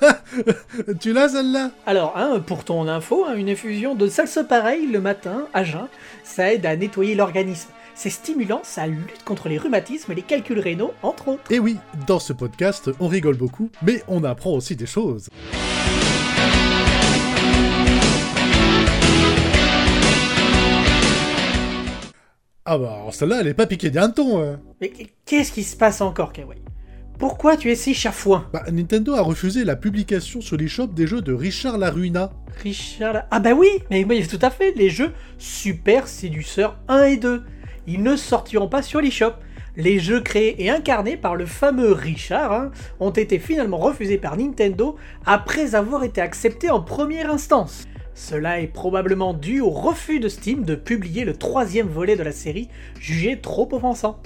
Tu 1.01 1.13
l'as, 1.13 1.29
celle-là? 1.31 1.71
Alors, 1.87 2.15
hein, 2.17 2.41
pour 2.45 2.65
ton 2.65 2.87
info, 2.89 3.25
hein, 3.29 3.35
une 3.35 3.49
effusion 3.49 3.95
de 3.95 4.09
salse 4.09 4.39
pareil 4.49 4.87
le 4.87 5.01
matin, 5.01 5.47
à 5.55 5.65
jeun, 5.65 5.89
ça 6.25 6.53
aide 6.53 6.67
à 6.67 6.77
nettoyer 6.77 7.15
l'organisme. 7.15 7.69
C'est 7.95 8.11
stimulant, 8.11 8.61
ça 8.63 8.87
lutte 8.87 9.25
contre 9.25 9.49
les 9.49 9.59
rhumatismes 9.59 10.13
et 10.13 10.15
les 10.15 10.23
calculs 10.23 10.61
rénaux, 10.61 10.93
entre 11.03 11.29
autres. 11.29 11.43
Et 11.51 11.59
oui, 11.59 11.79
dans 12.07 12.21
ce 12.21 12.33
podcast, 12.33 12.91
on 13.01 13.09
rigole 13.09 13.37
beaucoup, 13.37 13.71
mais 13.83 14.03
on 14.07 14.23
apprend 14.23 14.51
aussi 14.53 14.77
des 14.77 14.87
choses. 14.87 15.29
Ah 22.65 22.77
bah, 22.77 23.07
celle-là, 23.13 23.39
elle 23.41 23.47
est 23.49 23.55
pas 23.55 23.67
piquée 23.67 23.91
d'un 23.91 24.11
ton. 24.11 24.43
hein. 24.43 24.61
Mais 24.81 24.93
qu'est-ce 25.25 25.53
qui 25.53 25.63
se 25.65 25.77
passe 25.77 26.01
encore, 26.01 26.33
Kawaii? 26.33 26.61
Pourquoi 27.19 27.57
tu 27.57 27.71
es 27.71 27.75
si 27.75 27.95
chafouin? 27.95 28.47
Bah, 28.53 28.63
Nintendo 28.71 29.15
a 29.15 29.23
refusé 29.23 29.65
la 29.65 29.75
publication 29.75 30.41
sur 30.41 30.57
l'eShop 30.57 30.87
des 30.89 31.07
jeux 31.07 31.21
de 31.21 31.33
Richard 31.33 31.77
Laruina. 31.79 32.31
Richard... 32.63 33.13
là- 33.13 33.27
Ah 33.33 33.41
bah 33.41 33.53
oui, 33.55 33.69
mais 33.91 34.05
oui, 34.05 34.25
tout 34.27 34.39
à 34.41 34.51
fait, 34.51 34.73
les 34.77 34.89
jeux 34.89 35.13
Super 35.37 36.07
Séduceur 36.07 36.79
1 36.87 37.03
et 37.05 37.17
2. 37.17 37.43
Ils 37.89 38.03
ne 38.03 38.15
sortiront 38.17 38.69
pas 38.69 38.83
sur 38.83 39.01
l'eShop. 39.01 39.33
Les 39.77 39.99
jeux 39.99 40.21
créés 40.21 40.63
et 40.63 40.71
incarnés 40.71 41.17
par 41.17 41.35
le 41.37 41.47
fameux 41.47 41.93
Richard 41.93 42.53
hein, 42.53 42.71
ont 43.01 43.11
été 43.11 43.39
finalement 43.39 43.79
refusés 43.79 44.19
par 44.19 44.37
Nintendo 44.37 44.97
après 45.27 45.75
avoir 45.75 46.05
été 46.05 46.21
acceptés 46.21 46.71
en 46.71 46.81
première 46.83 47.31
instance. 47.33 47.85
Cela 48.15 48.61
est 48.61 48.67
probablement 48.69 49.35
dû 49.35 49.61
au 49.61 49.71
refus 49.71 50.19
de 50.19 50.29
Steam 50.29 50.65
de 50.65 50.75
publier 50.75 51.25
le 51.25 51.35
troisième 51.37 51.87
volet 51.89 52.17
de 52.17 52.25
la 52.25 52.33
série, 52.33 52.69
jugé 53.01 53.41
trop 53.41 53.69
offensant. 53.73 54.21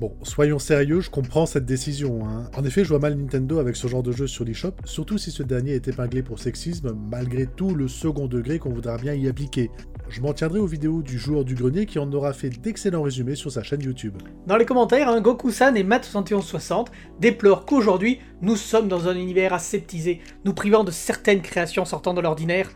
Bon, 0.00 0.16
soyons 0.22 0.58
sérieux, 0.58 1.02
je 1.02 1.10
comprends 1.10 1.44
cette 1.44 1.66
décision. 1.66 2.26
hein. 2.26 2.48
En 2.56 2.64
effet, 2.64 2.84
je 2.84 2.88
vois 2.88 3.00
mal 3.00 3.16
Nintendo 3.16 3.58
avec 3.58 3.76
ce 3.76 3.86
genre 3.86 4.02
de 4.02 4.12
jeu 4.12 4.26
sur 4.26 4.46
l'eShop, 4.46 4.72
surtout 4.86 5.18
si 5.18 5.30
ce 5.30 5.42
dernier 5.42 5.72
est 5.72 5.88
épinglé 5.88 6.22
pour 6.22 6.38
sexisme, 6.38 6.96
malgré 7.10 7.44
tout 7.46 7.74
le 7.74 7.86
second 7.86 8.26
degré 8.26 8.58
qu'on 8.58 8.70
voudra 8.70 8.96
bien 8.96 9.12
y 9.12 9.28
appliquer. 9.28 9.70
Je 10.08 10.22
m'en 10.22 10.32
tiendrai 10.32 10.58
aux 10.58 10.66
vidéos 10.66 11.02
du 11.02 11.18
joueur 11.18 11.44
du 11.44 11.54
grenier 11.54 11.84
qui 11.84 11.98
en 11.98 12.10
aura 12.12 12.32
fait 12.32 12.48
d'excellents 12.48 13.02
résumés 13.02 13.34
sur 13.34 13.52
sa 13.52 13.62
chaîne 13.62 13.82
YouTube. 13.82 14.16
Dans 14.46 14.56
les 14.56 14.64
commentaires, 14.64 15.10
hein, 15.10 15.20
Goku-san 15.20 15.76
et 15.76 15.84
Matt7160 15.84 16.86
déplorent 17.20 17.66
qu'aujourd'hui, 17.66 18.20
nous 18.40 18.56
sommes 18.56 18.88
dans 18.88 19.06
un 19.06 19.16
univers 19.16 19.52
aseptisé, 19.52 20.20
nous 20.46 20.54
privant 20.54 20.82
de 20.82 20.90
certaines 20.90 21.42
créations 21.42 21.84
sortant 21.84 22.14
de 22.14 22.22
l'ordinaire, 22.22 22.70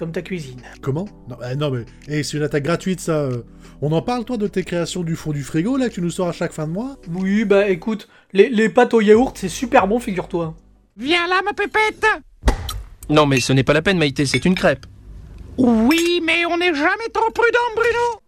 comme 0.00 0.10
ta 0.12 0.22
cuisine. 0.22 0.60
Comment? 0.80 1.06
Non, 1.28 1.36
eh, 1.48 1.54
non 1.56 1.70
mais, 1.70 1.84
eh, 2.08 2.22
c'est 2.22 2.38
une 2.38 2.42
attaque 2.42 2.64
gratuite 2.64 3.00
ça. 3.00 3.12
euh. 3.20 3.42
On 3.82 3.92
en 3.92 4.00
parle 4.02 4.24
toi 4.24 4.38
de 4.38 4.46
tes 4.46 4.64
créations 4.64 5.02
du 5.02 5.14
fond 5.14 5.30
du 5.30 5.42
frigo 5.42 5.76
là 5.76 5.88
que 5.90 5.94
tu 5.94 6.00
nous 6.02 6.10
sors 6.10 6.26
à 6.28 6.32
chaque 6.32 6.52
fin 6.52 6.66
de 6.66 6.72
mois? 6.72 6.96
Oui, 7.12 7.44
bah 7.44 7.68
écoute, 7.68 8.08
les, 8.32 8.48
les 8.48 8.70
pâtes 8.70 8.94
au 8.94 9.02
yaourt, 9.02 9.36
c'est 9.38 9.48
super 9.50 9.86
bon, 9.86 9.98
figure-toi. 10.00 10.56
Viens 10.96 11.26
là, 11.28 11.40
ma 11.44 11.52
pépette 11.52 12.04
Non 13.10 13.26
mais 13.26 13.40
ce 13.40 13.52
n'est 13.52 13.62
pas 13.62 13.74
la 13.74 13.82
peine 13.82 13.98
Maïté, 13.98 14.24
c'est 14.24 14.44
une 14.46 14.54
crêpe. 14.54 14.86
Oui, 15.58 16.22
mais 16.24 16.46
on 16.46 16.56
n'est 16.56 16.74
jamais 16.74 17.08
trop 17.12 17.30
prudent, 17.30 17.58
Bruno 17.76 18.20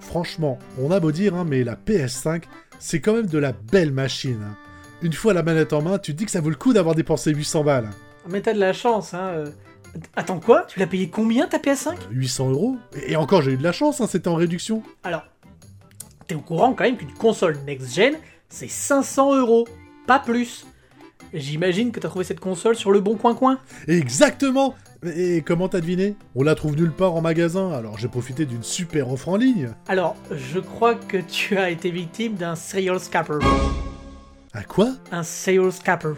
Franchement, 0.00 0.58
on 0.78 0.90
a 0.90 1.00
beau 1.00 1.12
dire, 1.12 1.34
hein, 1.34 1.46
mais 1.48 1.64
la 1.64 1.76
PS5, 1.76 2.42
c'est 2.78 3.00
quand 3.00 3.14
même 3.14 3.26
de 3.26 3.38
la 3.38 3.52
belle 3.52 3.90
machine. 3.90 4.40
hein. 4.44 4.56
Une 5.02 5.14
fois 5.14 5.32
la 5.32 5.42
manette 5.42 5.72
en 5.72 5.80
main, 5.82 5.98
tu 5.98 6.12
te 6.12 6.18
dis 6.18 6.26
que 6.26 6.30
ça 6.30 6.40
vaut 6.42 6.50
le 6.50 6.56
coup 6.56 6.72
d'avoir 6.74 6.94
dépensé 6.94 7.32
800 7.32 7.64
balles. 7.64 7.90
Mais 8.28 8.40
t'as 8.42 8.52
de 8.54 8.60
la 8.60 8.72
chance, 8.74 9.14
hein. 9.14 9.44
Euh. 9.94 9.98
Attends 10.16 10.40
quoi? 10.40 10.64
Tu 10.68 10.78
l'as 10.78 10.86
payé 10.86 11.08
combien 11.08 11.46
ta 11.46 11.58
PS5 11.58 11.94
800 12.10 12.50
euros 12.50 12.76
Et 13.06 13.16
encore, 13.16 13.42
j'ai 13.42 13.52
eu 13.52 13.56
de 13.56 13.62
la 13.62 13.72
chance, 13.72 14.00
hein, 14.00 14.06
c'était 14.08 14.28
en 14.28 14.34
réduction. 14.34 14.82
Alors, 15.04 15.22
t'es 16.26 16.34
au 16.34 16.40
courant 16.40 16.72
quand 16.74 16.84
même 16.84 16.96
qu'une 16.96 17.12
console 17.12 17.58
next-gen, 17.66 18.14
c'est 18.48 18.68
500 18.68 19.36
euros, 19.36 19.66
pas 20.06 20.18
plus. 20.18 20.66
J'imagine 21.34 21.92
que 21.92 22.00
t'as 22.00 22.08
trouvé 22.08 22.24
cette 22.24 22.40
console 22.40 22.76
sur 22.76 22.92
le 22.92 23.00
bon 23.00 23.16
coin 23.16 23.34
coin 23.34 23.58
Exactement 23.88 24.74
Et 25.16 25.42
comment 25.42 25.68
t'as 25.68 25.80
deviné? 25.80 26.14
On 26.34 26.42
la 26.42 26.54
trouve 26.54 26.76
nulle 26.76 26.92
part 26.92 27.14
en 27.14 27.20
magasin, 27.20 27.72
alors 27.72 27.98
j'ai 27.98 28.08
profité 28.08 28.46
d'une 28.46 28.62
super 28.62 29.10
offre 29.10 29.28
en 29.28 29.36
ligne. 29.36 29.70
Alors, 29.88 30.16
je 30.30 30.60
crois 30.60 30.94
que 30.94 31.16
tu 31.18 31.58
as 31.58 31.70
été 31.70 31.90
victime 31.90 32.34
d'un 32.34 32.54
serial 32.54 33.00
scalper. 33.00 33.38
À 34.52 34.62
quoi? 34.62 34.92
Un 35.10 35.22
serial 35.22 35.72
scalper. 35.72 36.14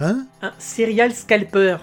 Hein? 0.00 0.26
Un 0.42 0.52
serial 0.58 1.12
scalper. 1.14 1.76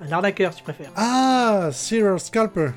Un 0.00 0.12
arnaqueur, 0.12 0.52
si 0.52 0.58
tu 0.58 0.64
préfères. 0.64 0.90
Ah, 0.96 1.70
Serial 1.72 2.20
Scalper. 2.20 2.70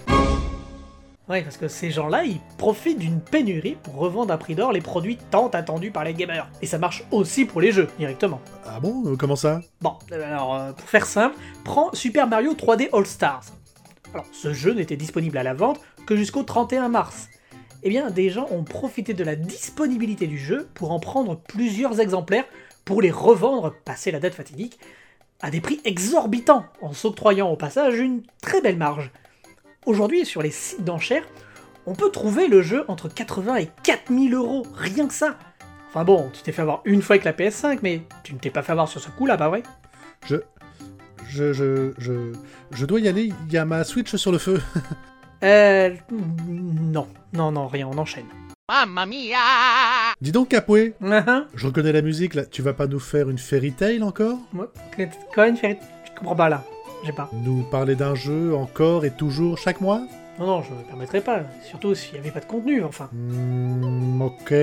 Ouais, 1.27 1.43
parce 1.43 1.57
que 1.57 1.67
ces 1.67 1.91
gens-là, 1.91 2.23
ils 2.23 2.39
profitent 2.57 2.97
d'une 2.97 3.21
pénurie 3.21 3.77
pour 3.83 3.95
revendre 3.95 4.33
à 4.33 4.37
prix 4.37 4.55
d'or 4.55 4.71
les 4.71 4.81
produits 4.81 5.17
tant 5.29 5.47
attendus 5.49 5.91
par 5.91 6.03
les 6.03 6.15
gamers. 6.15 6.49
Et 6.63 6.65
ça 6.65 6.79
marche 6.79 7.03
aussi 7.11 7.45
pour 7.45 7.61
les 7.61 7.71
jeux, 7.71 7.87
directement. 7.99 8.41
Ah 8.65 8.79
bon 8.79 9.05
euh, 9.05 9.15
Comment 9.15 9.35
ça? 9.35 9.61
Bon, 9.81 9.93
alors, 10.11 10.55
euh, 10.55 10.71
pour 10.71 10.89
faire 10.89 11.05
simple, 11.05 11.35
prends 11.63 11.93
Super 11.93 12.25
Mario 12.25 12.53
3D 12.53 12.89
All 12.93 13.05
Stars. 13.05 13.43
Alors, 14.13 14.25
ce 14.31 14.53
jeu 14.53 14.73
n'était 14.73 14.95
disponible 14.95 15.37
à 15.37 15.43
la 15.43 15.53
vente 15.53 15.79
que 16.07 16.15
jusqu'au 16.15 16.41
31 16.41 16.89
mars. 16.89 17.29
Eh 17.83 17.89
bien, 17.89 18.09
des 18.09 18.31
gens 18.31 18.47
ont 18.49 18.63
profité 18.63 19.13
de 19.13 19.23
la 19.23 19.35
disponibilité 19.35 20.25
du 20.25 20.39
jeu 20.39 20.67
pour 20.73 20.91
en 20.91 20.99
prendre 20.99 21.39
plusieurs 21.39 21.99
exemplaires 21.99 22.45
pour 22.85 23.03
les 23.03 23.11
revendre, 23.11 23.75
passé 23.85 24.09
la 24.09 24.19
date 24.19 24.33
fatidique, 24.33 24.79
à 25.41 25.51
des 25.51 25.61
prix 25.61 25.79
exorbitants, 25.85 26.65
en 26.81 26.93
s'octroyant 26.93 27.49
au 27.49 27.55
passage 27.55 27.97
une 27.99 28.23
très 28.41 28.61
belle 28.61 28.77
marge. 28.77 29.11
Aujourd'hui, 29.85 30.25
sur 30.25 30.41
les 30.41 30.51
sites 30.51 30.83
d'enchères, 30.83 31.25
on 31.85 31.95
peut 31.95 32.11
trouver 32.11 32.47
le 32.47 32.61
jeu 32.61 32.85
entre 32.87 33.07
80 33.07 33.55
et 33.55 33.69
4000 33.83 34.33
euros, 34.33 34.65
rien 34.75 35.07
que 35.07 35.13
ça. 35.13 35.37
Enfin 35.89 36.03
bon, 36.03 36.29
tu 36.33 36.43
t'es 36.43 36.51
fait 36.51 36.61
avoir 36.61 36.81
une 36.85 37.01
fois 37.01 37.15
avec 37.15 37.25
la 37.25 37.33
PS5, 37.33 37.79
mais 37.81 38.03
tu 38.23 38.33
ne 38.33 38.39
t'es 38.39 38.51
pas 38.51 38.61
fait 38.61 38.73
avoir 38.73 38.87
sur 38.87 39.01
ce 39.01 39.09
coup-là, 39.09 39.37
pas 39.37 39.49
vrai 39.49 39.63
Je... 40.25 40.35
Je... 41.27 41.53
Je... 41.53 41.93
Je... 41.97 42.33
Je 42.71 42.85
dois 42.85 42.99
y 42.99 43.07
aller, 43.07 43.31
il 43.47 43.53
y 43.53 43.57
a 43.57 43.65
ma 43.65 43.83
Switch 43.83 44.15
sur 44.15 44.31
le 44.31 44.37
feu. 44.37 44.61
Euh... 45.41 45.95
Non, 46.11 47.07
non, 47.31 47.53
non, 47.53 47.67
rien, 47.67 47.87
on 47.87 47.97
enchaîne. 47.97 48.25
Dis 50.21 50.31
donc, 50.31 50.49
Capoué, 50.49 50.93
Ah, 51.03 51.23
ah. 51.25 51.43
je 51.55 51.65
reconnais 51.65 51.91
la 51.91 52.03
musique, 52.03 52.35
là. 52.35 52.45
Tu 52.45 52.61
vas 52.61 52.73
pas 52.73 52.85
nous 52.85 52.99
faire 52.99 53.29
une 53.29 53.39
fairy 53.39 53.71
tale 53.71 54.03
encore? 54.03 54.37
Moi, 54.53 54.71
Quoi, 55.33 55.47
une 55.47 55.57
ferrite 55.57 55.79
Je 56.05 56.11
comprends 56.19 56.35
pas 56.35 56.49
là. 56.49 56.63
J'ai 57.03 57.11
pas. 57.11 57.29
Nous 57.33 57.63
parler 57.71 57.95
d'un 57.95 58.13
jeu 58.13 58.53
encore 58.55 59.05
et 59.05 59.11
toujours 59.11 59.57
chaque 59.57 59.81
mois? 59.81 60.01
Non, 60.37 60.45
non, 60.45 60.61
je 60.61 60.69
me 60.71 60.83
permettrai 60.83 61.21
pas. 61.21 61.41
Surtout 61.67 61.95
s'il 61.95 62.13
n'y 62.13 62.19
avait 62.19 62.31
pas 62.31 62.41
de 62.41 62.45
contenu, 62.45 62.83
enfin. 62.83 63.09
Hmm, 63.11 64.21
ok. 64.21 64.53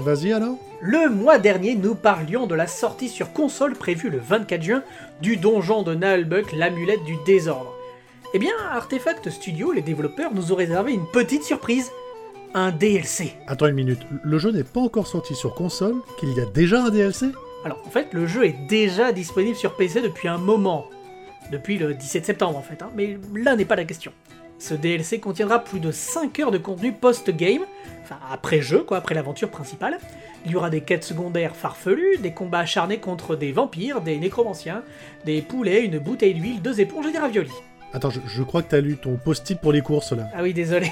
Vas-y 0.00 0.32
alors. 0.32 0.56
Le 0.82 1.08
mois 1.08 1.38
dernier, 1.38 1.76
nous 1.76 1.94
parlions 1.94 2.46
de 2.46 2.54
la 2.54 2.66
sortie 2.66 3.08
sur 3.08 3.32
console 3.32 3.74
prévue 3.74 4.10
le 4.10 4.18
24 4.18 4.62
juin 4.62 4.82
du 5.22 5.36
donjon 5.38 5.82
de 5.82 5.94
Naalbuck, 5.94 6.52
l'amulette 6.52 7.04
du 7.04 7.16
désordre. 7.24 7.72
Eh 8.34 8.38
bien, 8.38 8.52
Artefact 8.72 9.30
Studio, 9.30 9.72
les 9.72 9.82
développeurs, 9.82 10.34
nous 10.34 10.52
ont 10.52 10.56
réservé 10.56 10.92
une 10.92 11.06
petite 11.10 11.44
surprise. 11.44 11.90
Un 12.56 12.70
DLC. 12.70 13.34
Attends 13.48 13.66
une 13.66 13.74
minute, 13.74 14.00
le 14.22 14.38
jeu 14.38 14.52
n'est 14.52 14.62
pas 14.64 14.80
encore 14.80 15.06
sorti 15.08 15.34
sur 15.34 15.54
console, 15.54 15.96
qu'il 16.20 16.32
y 16.32 16.40
a 16.40 16.46
déjà 16.46 16.84
un 16.84 16.90
DLC 16.90 17.26
Alors, 17.64 17.82
en 17.84 17.90
fait, 17.90 18.12
le 18.12 18.26
jeu 18.28 18.44
est 18.46 18.56
déjà 18.68 19.12
disponible 19.12 19.56
sur 19.56 19.74
PC 19.74 20.00
depuis 20.00 20.28
un 20.28 20.38
moment. 20.38 20.86
Depuis 21.50 21.78
le 21.78 21.94
17 21.94 22.24
septembre, 22.24 22.56
en 22.56 22.62
fait. 22.62 22.80
hein. 22.82 22.90
Mais 22.96 23.18
là 23.34 23.56
n'est 23.56 23.64
pas 23.64 23.74
la 23.76 23.84
question. 23.84 24.12
Ce 24.60 24.72
DLC 24.72 25.18
contiendra 25.18 25.58
plus 25.58 25.80
de 25.80 25.90
5 25.90 26.38
heures 26.38 26.50
de 26.52 26.58
contenu 26.58 26.92
post-game, 26.92 27.62
enfin 28.02 28.18
après 28.30 28.62
jeu, 28.62 28.84
quoi, 28.84 28.98
après 28.98 29.16
l'aventure 29.16 29.50
principale. 29.50 29.98
Il 30.46 30.52
y 30.52 30.56
aura 30.56 30.70
des 30.70 30.80
quêtes 30.82 31.02
secondaires 31.04 31.56
farfelues, 31.56 32.18
des 32.22 32.32
combats 32.32 32.60
acharnés 32.60 32.98
contre 32.98 33.34
des 33.34 33.50
vampires, 33.50 34.00
des 34.00 34.16
nécromanciens, 34.18 34.82
des 35.24 35.42
poulets, 35.42 35.84
une 35.84 35.98
bouteille 35.98 36.34
d'huile, 36.34 36.62
deux 36.62 36.80
éponges 36.80 37.06
et 37.06 37.12
des 37.12 37.18
raviolis. 37.18 37.50
Attends, 37.92 38.10
je, 38.10 38.20
je 38.26 38.42
crois 38.42 38.62
que 38.62 38.68
t'as 38.70 38.80
lu 38.80 38.96
ton 38.96 39.16
post-it 39.16 39.60
pour 39.60 39.72
les 39.72 39.80
courses 39.80 40.12
là. 40.12 40.28
Ah 40.34 40.42
oui, 40.42 40.54
désolé. 40.54 40.88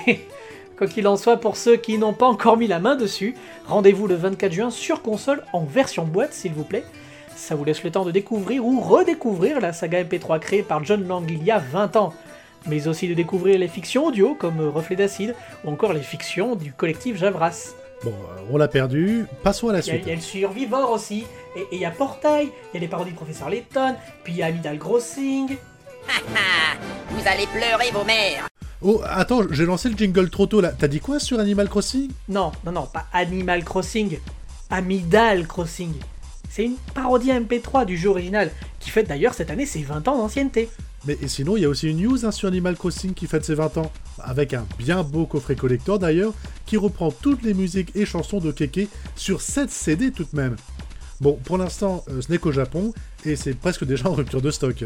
Quoi 0.83 0.89
qu'il 0.91 1.07
en 1.07 1.17
soit, 1.17 1.37
pour 1.37 1.57
ceux 1.57 1.77
qui 1.77 1.97
n'ont 1.97 2.13
pas 2.13 2.27
encore 2.27 2.57
mis 2.57 2.67
la 2.67 2.81
main 2.81 2.97
dessus, 2.97 3.37
rendez-vous 3.69 4.09
le 4.09 4.17
24 4.17 4.51
juin 4.51 4.71
sur 4.73 5.01
console 5.01 5.45
en 5.53 5.63
version 5.63 6.03
boîte, 6.03 6.33
s'il 6.33 6.53
vous 6.55 6.65
plaît. 6.65 6.83
Ça 7.37 7.55
vous 7.55 7.63
laisse 7.65 7.85
le 7.85 7.93
temps 7.93 8.05
de 8.05 8.11
découvrir 8.11 8.67
ou 8.67 8.81
redécouvrir 8.81 9.61
la 9.61 9.73
saga 9.73 10.03
MP3 10.03 10.41
créée 10.41 10.65
par 10.65 10.83
John 10.83 11.07
Lang 11.07 11.25
il 11.31 11.45
y 11.45 11.53
a 11.53 11.61
20 11.61 11.95
ans, 11.95 12.13
mais 12.67 12.89
aussi 12.89 13.07
de 13.07 13.15
découvrir 13.15 13.61
les 13.61 13.69
fictions 13.69 14.07
audio 14.07 14.35
comme 14.35 14.59
Reflet 14.71 14.97
d'acide 14.97 15.37
ou 15.65 15.71
encore 15.71 15.93
les 15.93 16.01
fictions 16.03 16.57
du 16.57 16.73
collectif 16.73 17.17
Javras. 17.17 17.75
Bon, 18.03 18.11
euh, 18.11 18.41
on 18.51 18.57
l'a 18.57 18.67
perdu, 18.67 19.27
passons 19.45 19.69
à 19.69 19.75
la 19.75 19.79
Il 19.79 19.87
y, 19.87 19.91
a- 19.91 19.93
suite. 19.93 20.03
il 20.07 20.09
y 20.09 20.13
a 20.13 20.17
le 20.17 20.21
Survivor 20.21 20.91
aussi, 20.91 21.27
et 21.55 21.65
il 21.71 21.79
y 21.79 21.85
a 21.85 21.93
Portail, 21.93 22.49
il 22.73 22.75
y 22.75 22.77
a 22.79 22.81
les 22.81 22.89
parodies 22.89 23.13
de 23.13 23.17
Professeur 23.17 23.49
Layton, 23.51 23.95
puis 24.25 24.33
il 24.33 24.39
y 24.41 24.43
a 24.43 24.47
Amidal 24.47 24.79
Grossing. 24.79 25.57
Vous 27.11 27.23
allez 27.29 27.47
pleurer 27.47 27.93
vos 27.93 28.03
mères. 28.05 28.49
Oh, 28.85 29.01
attends, 29.05 29.43
j'ai 29.51 29.65
lancé 29.65 29.89
le 29.89 29.97
jingle 29.97 30.29
trop 30.29 30.47
tôt 30.47 30.61
là. 30.61 30.73
T'as 30.77 30.89
dit 30.89 30.99
quoi 30.99 31.21
sur 31.21 31.39
Animal 31.39 31.69
Crossing? 31.69 32.11
Non, 32.29 32.51
non, 32.67 32.73
non, 32.73 32.87
pas 32.93 33.07
Animal 33.13 33.63
Crossing, 33.63 34.19
Amidal 34.71 35.47
Crossing. 35.47 35.93
C'est 36.51 36.65
une 36.65 36.77
parodie 36.93 37.31
MP3 37.31 37.87
du 37.87 37.97
jeu 37.97 38.09
original, 38.09 38.51
qui 38.81 38.91
fête 38.91 39.09
d'ailleurs 39.09 39.35
cette 39.35 39.51
année 39.51 39.67
ses 39.67 39.83
20 39.83 40.09
ans 40.09 40.19
d'ancienneté. 40.19 40.69
Mais 41.07 41.17
et 41.23 41.29
sinon, 41.29 41.57
il 41.57 41.63
y 41.63 41.65
a 41.65 41.69
aussi 41.69 41.89
une 41.89 42.03
news 42.03 42.27
hein, 42.27 42.33
sur 42.33 42.49
Animal 42.49 42.77
Crossing 42.77 43.15
qui 43.15 43.29
fête 43.29 43.45
ses 43.45 43.55
20 43.55 43.79
ans. 43.79 43.93
Avec 44.19 44.53
un 44.53 44.67
bien 44.79 45.05
beau 45.05 45.27
coffret 45.27 45.55
collector 45.55 46.01
d'ailleurs, 46.01 46.35
qui 46.67 46.77
reprend 46.77 47.13
toutes 47.13 47.45
les 47.45 47.55
musiques 47.55 47.95
et 47.95 48.05
chansons 48.05 48.39
de 48.39 48.51
Keke 48.51 48.89
sur 49.15 49.43
7 49.43 49.71
CD 49.71 50.11
tout 50.11 50.25
de 50.25 50.37
même. 50.37 50.57
Bon, 51.21 51.39
pour 51.45 51.57
l'instant, 51.57 52.05
euh, 52.11 52.21
ce 52.21 52.33
n'est 52.33 52.39
qu'au 52.39 52.51
Japon, 52.51 52.93
et 53.25 53.37
c'est 53.37 53.55
presque 53.55 53.85
déjà 53.85 54.09
en 54.09 54.15
rupture 54.15 54.43
de 54.43 54.51
stock. 54.51 54.83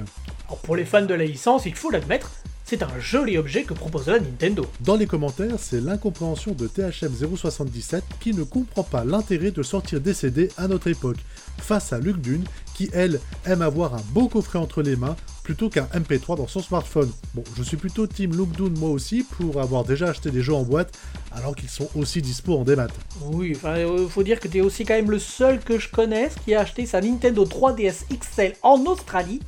Alors 0.48 0.58
pour 0.58 0.76
les 0.76 0.84
fans 0.84 1.00
de 1.00 1.14
la 1.14 1.24
licence, 1.24 1.64
il 1.64 1.74
faut 1.74 1.90
l'admettre, 1.90 2.30
c'est 2.66 2.82
un 2.82 2.98
joli 2.98 3.38
objet 3.38 3.62
que 3.62 3.74
propose 3.74 4.08
la 4.08 4.18
Nintendo. 4.18 4.66
Dans 4.80 4.96
les 4.96 5.06
commentaires, 5.06 5.54
c'est 5.56 5.80
l'incompréhension 5.80 6.52
de 6.52 6.66
THM077 6.66 8.02
qui 8.18 8.34
ne 8.34 8.42
comprend 8.42 8.82
pas 8.82 9.04
l'intérêt 9.04 9.52
de 9.52 9.62
sortir 9.62 10.00
des 10.00 10.12
CD 10.12 10.50
à 10.58 10.66
notre 10.66 10.88
époque, 10.88 11.18
face 11.58 11.92
à 11.92 12.00
Luc 12.00 12.20
Dune, 12.20 12.44
qui 12.74 12.90
elle 12.92 13.20
aime 13.46 13.62
avoir 13.62 13.94
un 13.94 14.02
beau 14.10 14.26
coffret 14.26 14.58
entre 14.58 14.82
les 14.82 14.96
mains 14.96 15.14
plutôt 15.44 15.70
qu'un 15.70 15.84
MP3 15.94 16.36
dans 16.36 16.48
son 16.48 16.60
smartphone. 16.60 17.10
Bon, 17.34 17.44
je 17.56 17.62
suis 17.62 17.76
plutôt 17.76 18.08
team 18.08 18.36
Luke 18.36 18.50
Dune 18.50 18.76
moi 18.80 18.90
aussi 18.90 19.22
pour 19.22 19.60
avoir 19.62 19.84
déjà 19.84 20.08
acheté 20.08 20.32
des 20.32 20.42
jeux 20.42 20.54
en 20.54 20.64
boîte 20.64 20.98
alors 21.30 21.54
qu'ils 21.54 21.68
sont 21.68 21.88
aussi 21.94 22.20
dispo 22.20 22.58
en 22.58 22.64
démat. 22.64 22.88
Oui, 23.22 23.52
enfin, 23.54 23.76
euh, 23.76 24.08
faut 24.08 24.24
dire 24.24 24.40
que 24.40 24.48
t'es 24.48 24.60
aussi 24.60 24.84
quand 24.84 24.94
même 24.94 25.12
le 25.12 25.20
seul 25.20 25.60
que 25.60 25.78
je 25.78 25.88
connaisse 25.88 26.34
qui 26.44 26.52
a 26.52 26.62
acheté 26.62 26.84
sa 26.84 27.00
Nintendo 27.00 27.44
3DS 27.44 28.06
XL 28.10 28.54
en 28.62 28.84
Australie, 28.86 29.40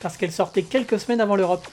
parce 0.00 0.16
qu'elle 0.16 0.32
sortait 0.32 0.62
quelques 0.62 0.98
semaines 0.98 1.20
avant 1.20 1.36
l'Europe. 1.36 1.68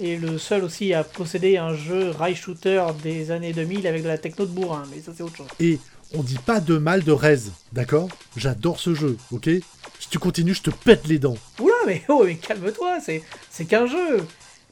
Et 0.00 0.16
le 0.16 0.38
seul 0.38 0.62
aussi 0.62 0.94
à 0.94 1.02
posséder 1.02 1.56
un 1.56 1.74
jeu 1.74 2.10
rail 2.10 2.36
shooter 2.36 2.84
des 3.02 3.30
années 3.32 3.52
2000 3.52 3.86
avec 3.86 4.02
de 4.02 4.08
la 4.08 4.16
techno 4.18 4.46
de 4.46 4.50
bourrin, 4.52 4.84
mais 4.94 5.00
ça 5.00 5.12
c'est 5.16 5.24
autre 5.24 5.36
chose. 5.36 5.48
Et 5.58 5.80
on 6.14 6.22
dit 6.22 6.38
pas 6.46 6.60
de 6.60 6.78
mal 6.78 7.02
de 7.02 7.10
Rez, 7.12 7.40
d'accord? 7.72 8.08
J'adore 8.36 8.78
ce 8.78 8.94
jeu, 8.94 9.16
ok? 9.32 9.50
Si 9.98 10.08
tu 10.08 10.18
continues, 10.20 10.54
je 10.54 10.62
te 10.62 10.70
pète 10.70 11.08
les 11.08 11.18
dents. 11.18 11.36
Oula, 11.60 11.74
mais 11.86 12.02
oh, 12.08 12.22
mais 12.24 12.36
calme-toi, 12.36 13.00
c'est, 13.00 13.22
c'est 13.50 13.64
qu'un 13.64 13.86
jeu. 13.86 14.18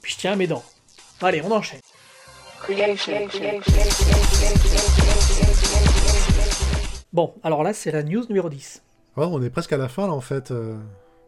Puis 0.00 0.12
je 0.12 0.18
tiens 0.18 0.32
à 0.32 0.36
mes 0.36 0.46
dents. 0.46 0.64
Allez, 1.20 1.42
on 1.42 1.50
enchaîne. 1.50 1.80
Bon, 7.12 7.34
alors 7.42 7.62
là, 7.62 7.72
c'est 7.72 7.90
la 7.90 8.02
news 8.02 8.24
numéro 8.28 8.48
10. 8.48 8.82
Ouais, 9.16 9.24
on 9.28 9.42
est 9.42 9.50
presque 9.50 9.72
à 9.72 9.76
la 9.76 9.88
fin 9.88 10.06
là 10.06 10.12
en 10.12 10.20
fait. 10.20 10.50
euh. 10.50 10.76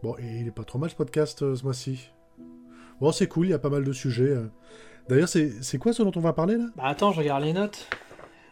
Bon, 0.03 0.15
et 0.19 0.41
il 0.41 0.47
est 0.47 0.53
pas 0.53 0.63
trop 0.65 0.79
mal 0.79 0.91
ce 0.91 0.95
podcast 0.95 1.43
euh, 1.43 1.57
ce 1.57 1.65
mois-ci. 1.65 2.11
Bon, 3.01 3.13
c'est 3.13 3.27
cool, 3.29 3.47
il 3.47 3.51
y 3.51 3.55
a 3.55 3.59
pas 3.59 3.71
mal 3.71 3.85
de 3.85 3.93
sujets. 3.93 4.25
euh. 4.31 4.47
D'ailleurs, 5.09 5.29
c'est 5.29 5.79
quoi 5.79 5.93
ce 5.93 6.03
dont 6.03 6.13
on 6.17 6.21
va 6.21 6.33
parler 6.33 6.57
là? 6.57 6.67
Bah 6.77 6.85
attends, 6.87 7.13
je 7.13 7.19
regarde 7.19 7.43
les 7.45 7.53
notes. 7.53 7.89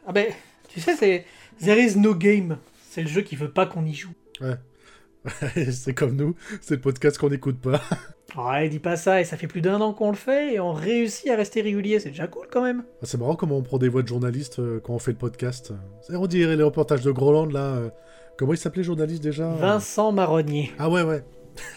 Ah 0.06 0.12
ben, 0.12 0.26
tu 0.68 0.80
sais, 0.80 0.94
c'est 0.96 1.24
There 1.60 1.78
is 1.78 1.98
no 1.98 2.14
game. 2.14 2.58
C'est 2.88 3.02
le 3.02 3.08
jeu 3.08 3.22
qui 3.22 3.36
veut 3.36 3.50
pas 3.50 3.66
qu'on 3.66 3.84
y 3.84 3.92
joue. 3.94 4.12
C'est 5.72 5.92
comme 5.92 6.14
nous, 6.14 6.34
c'est 6.60 6.76
le 6.76 6.80
podcast 6.80 7.18
qu'on 7.18 7.30
n'écoute 7.30 7.58
pas. 7.60 7.80
Ouais, 8.36 8.68
dis 8.68 8.80
pas 8.80 8.96
ça, 8.96 9.20
et 9.20 9.24
ça 9.24 9.36
fait 9.38 9.46
plus 9.46 9.62
d'un 9.62 9.80
an 9.80 9.94
qu'on 9.94 10.10
le 10.10 10.16
fait, 10.16 10.54
et 10.54 10.60
on 10.60 10.72
réussit 10.72 11.30
à 11.30 11.36
rester 11.36 11.62
régulier, 11.62 12.00
c'est 12.00 12.10
déjà 12.10 12.26
cool 12.26 12.46
quand 12.50 12.60
même. 12.60 12.84
C'est 13.02 13.18
marrant 13.18 13.34
comment 13.36 13.56
on 13.56 13.62
prend 13.62 13.78
des 13.78 13.88
voix 13.88 14.02
de 14.02 14.08
journalistes 14.08 14.58
euh, 14.58 14.78
quand 14.80 14.92
on 14.92 14.98
fait 14.98 15.12
le 15.12 15.16
podcast. 15.16 15.72
On 16.10 16.26
dirait 16.26 16.56
les 16.56 16.62
reportages 16.62 17.00
de 17.02 17.10
Groland 17.12 17.46
là. 17.46 17.76
euh. 17.76 17.88
Comment 18.36 18.52
il 18.52 18.58
s'appelait 18.58 18.82
journaliste 18.82 19.22
déjà? 19.22 19.48
Vincent 19.52 20.12
Marronnier. 20.12 20.70
Ah 20.78 20.90
ouais, 20.90 21.02
ouais. 21.02 21.24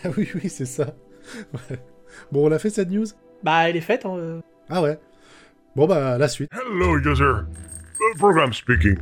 Ah 0.04 0.10
oui, 0.18 0.28
oui, 0.36 0.50
c'est 0.50 0.66
ça. 0.66 0.96
Ouais. 1.54 1.80
Bon, 2.32 2.48
on 2.48 2.52
a 2.52 2.60
fait 2.60 2.70
cette 2.70 2.90
news 2.90 3.08
Bah, 3.44 3.70
elle 3.70 3.76
est 3.76 3.82
faite, 3.82 4.06
hein, 4.06 4.16
euh. 4.18 4.42
Ah 4.70 4.82
ouais. 4.82 5.00
Bon 5.76 5.88
bah, 5.88 6.18
la 6.18 6.28
suite. 6.28 6.50
Hello, 6.54 6.98
user. 6.98 7.24
Uh, 7.24 8.18
program 8.18 8.54
speaking. 8.54 8.98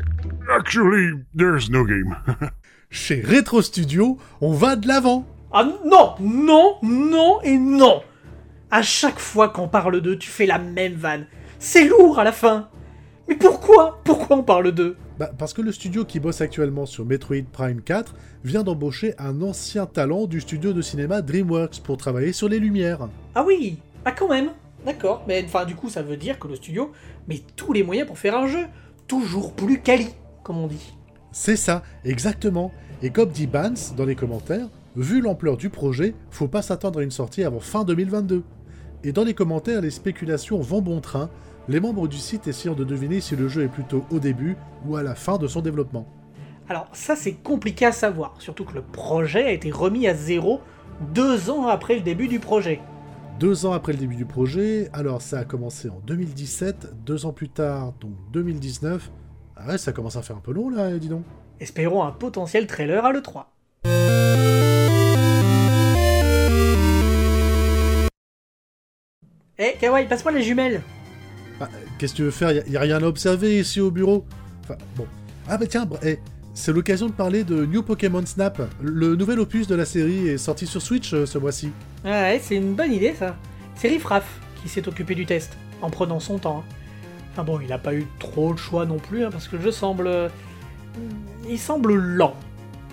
Actually, 0.50 1.14
there's 1.36 1.70
no 1.70 1.84
game. 1.84 2.16
Chez 2.90 3.22
Retro 3.22 3.62
Studio, 3.62 4.18
on 4.42 4.54
va 4.54 4.76
de 4.76 4.88
l'avant. 4.88 5.26
Ah 5.52 5.66
non, 5.86 6.16
non, 6.20 6.76
non 6.84 7.42
et 7.42 7.58
non 7.58 8.04
À 8.72 8.82
chaque 8.82 9.20
fois 9.20 9.50
qu'on 9.50 9.68
parle 9.68 10.02
d'eux, 10.02 10.18
tu 10.18 10.30
fais 10.30 10.46
la 10.46 10.58
même 10.60 10.94
vanne. 10.94 11.28
C'est 11.60 11.86
lourd 11.88 12.20
à 12.20 12.24
la 12.24 12.32
fin 12.32 12.70
Mais 13.28 13.36
pourquoi? 13.36 14.00
Pourquoi 14.04 14.38
on 14.38 14.44
parle 14.44 14.72
d'eux? 14.72 14.98
Bah, 15.20 15.32
parce 15.36 15.54
que 15.54 15.62
le 15.64 15.72
studio 15.72 16.06
qui 16.06 16.20
bosse 16.20 16.42
actuellement 16.42 16.86
sur 16.86 17.04
Metroid 17.04 17.44
Prime 17.52 17.82
4 17.82 18.14
vient 18.44 18.64
d'embaucher 18.64 19.16
un 19.18 19.42
ancien 19.42 19.88
talent 19.88 20.28
du 20.28 20.42
studio 20.42 20.74
de 20.74 20.82
cinéma 20.82 21.24
DreamWorks 21.24 21.82
pour 21.82 21.98
travailler 21.98 22.34
sur 22.34 22.48
les 22.48 22.60
lumières. 22.60 23.10
Ah 23.34 23.44
oui 23.44 23.80
Ah 24.06 24.12
quand 24.12 24.30
même 24.30 24.52
D'accord, 24.86 25.24
mais 25.28 25.44
enfin 25.44 25.66
du 25.66 25.76
coup 25.76 25.90
ça 25.90 26.04
veut 26.04 26.18
dire 26.18 26.38
que 26.38 26.48
le 26.48 26.56
studio 26.56 26.92
met 27.28 27.42
tous 27.56 27.74
les 27.74 27.82
moyens 27.82 28.08
pour 28.08 28.20
faire 28.20 28.38
un 28.38 28.48
jeu 28.48 28.66
toujours 29.08 29.54
plus 29.54 29.82
quali, 29.82 30.10
comme 30.44 30.60
on 30.60 30.68
dit. 30.68 30.94
C'est 31.32 31.56
ça, 31.56 31.82
exactement. 32.06 32.72
Et 33.02 33.10
comme 33.10 33.30
dit 33.30 33.48
Bans 33.48 33.74
dans 33.96 34.06
les 34.06 34.16
commentaires, 34.16 34.70
vu 34.96 35.22
l'ampleur 35.22 35.58
du 35.58 35.70
projet, 35.70 36.14
faut 36.30 36.48
pas 36.48 36.62
s'attendre 36.62 37.00
à 37.00 37.04
une 37.04 37.12
sortie 37.12 37.44
avant 37.44 37.60
fin 37.60 37.84
2022. 37.84 38.44
Et 39.04 39.12
dans 39.12 39.24
les 39.24 39.34
commentaires, 39.34 39.82
les 39.82 39.92
spéculations 39.92 40.60
vont 40.60 40.82
bon 40.82 41.02
train, 41.02 41.30
les 41.68 41.80
membres 41.80 42.08
du 42.08 42.18
site 42.18 42.48
essayant 42.48 42.74
de 42.74 42.84
deviner 42.84 43.20
si 43.20 43.36
le 43.36 43.48
jeu 43.48 43.64
est 43.64 43.68
plutôt 43.68 44.06
au 44.12 44.20
début 44.20 44.56
ou 44.86 44.96
à 44.96 45.04
la 45.04 45.16
fin 45.16 45.38
de 45.38 45.48
son 45.48 45.62
développement. 45.62 46.08
Alors 46.70 46.88
ça 46.94 47.16
c'est 47.16 47.34
compliqué 47.34 47.86
à 47.86 47.92
savoir, 47.92 48.36
surtout 48.40 48.66
que 48.66 48.74
le 48.74 48.82
projet 48.82 49.44
a 49.44 49.52
été 49.52 49.72
remis 49.72 50.08
à 50.08 50.14
zéro 50.14 50.62
deux 51.14 51.50
ans 51.50 51.68
après 51.68 51.96
le 51.96 52.02
début 52.02 52.28
du 52.28 52.40
projet. 52.40 52.82
Deux 53.40 53.66
ans 53.66 53.72
après 53.72 53.94
le 53.94 54.00
début 54.00 54.16
du 54.16 54.26
projet, 54.26 54.90
alors 54.94 55.22
ça 55.22 55.40
a 55.40 55.46
commencé 55.46 55.90
en 55.90 56.00
2017, 56.08 57.04
deux 57.06 57.26
ans 57.26 57.34
plus 57.34 57.50
tard, 57.50 57.94
donc 58.00 58.12
2019. 58.34 59.12
Ah 59.56 59.68
ouais, 59.68 59.78
ça 59.78 59.92
commence 59.92 60.16
à 60.16 60.22
faire 60.22 60.38
un 60.38 60.42
peu 60.42 60.52
long 60.52 60.70
là, 60.70 60.98
dis 60.98 61.10
donc. 61.10 61.24
Espérons 61.60 62.04
un 62.04 62.12
potentiel 62.12 62.68
trailer 62.68 63.06
à 63.06 63.12
l'E3. 63.12 63.46
Eh, 69.60 69.74
Kawaii, 69.80 70.08
passe-moi 70.08 70.32
les 70.32 70.44
jumelles 70.44 70.82
Bah, 71.60 71.70
Qu'est-ce 71.98 72.14
que 72.14 72.18
tu 72.18 72.24
veux 72.24 72.32
faire? 72.32 72.50
A, 72.50 72.78
a 72.78 72.80
rien 72.82 72.98
à 73.02 73.08
observer 73.08 73.60
ici 73.60 73.80
au 73.82 73.92
bureau. 73.92 74.26
Enfin, 74.64 74.76
bon. 74.96 75.06
Ah 75.50 75.58
bah 75.58 75.66
tiens, 75.68 75.88
eh, 76.04 76.20
c'est 76.54 76.74
l'occasion 76.74 77.08
de 77.08 77.14
parler 77.14 77.44
de 77.44 77.66
New 77.66 77.82
Pokémon 77.84 78.26
Snap. 78.26 78.62
Le 78.82 79.16
nouvel 79.16 79.40
opus 79.40 79.68
de 79.68 79.76
la 79.76 79.86
série 79.86 80.28
est 80.28 80.38
sorti 80.38 80.68
sur 80.68 80.82
Switch 80.82 81.14
euh, 81.14 81.26
ce 81.26 81.38
mois-ci. 81.38 81.72
Ouais, 82.04 82.40
c'est 82.44 82.56
une 82.58 82.74
bonne 82.74 82.92
idée 82.92 83.14
ça. 83.18 83.36
C'est 83.76 83.88
Riffraff 83.88 84.26
qui 84.62 84.68
s'est 84.70 84.88
occupé 84.88 85.16
du 85.16 85.26
test, 85.26 85.54
en 85.82 85.90
prenant 85.90 86.20
son 86.20 86.38
temps. 86.38 86.60
hein. 86.68 86.74
Enfin 87.32 87.44
bon, 87.44 87.60
il 87.62 87.72
a 87.72 87.78
pas 87.78 87.94
eu 87.94 88.06
trop 88.20 88.52
le 88.52 88.58
choix 88.58 88.86
non 88.86 88.98
plus, 88.98 89.24
hein, 89.24 89.30
parce 89.32 89.48
que 89.48 89.56
le 89.56 89.62
jeu 89.62 89.72
semble... 89.72 90.08
euh, 90.08 90.28
Il 91.48 91.60
semble 91.60 91.94
lent. 91.96 92.36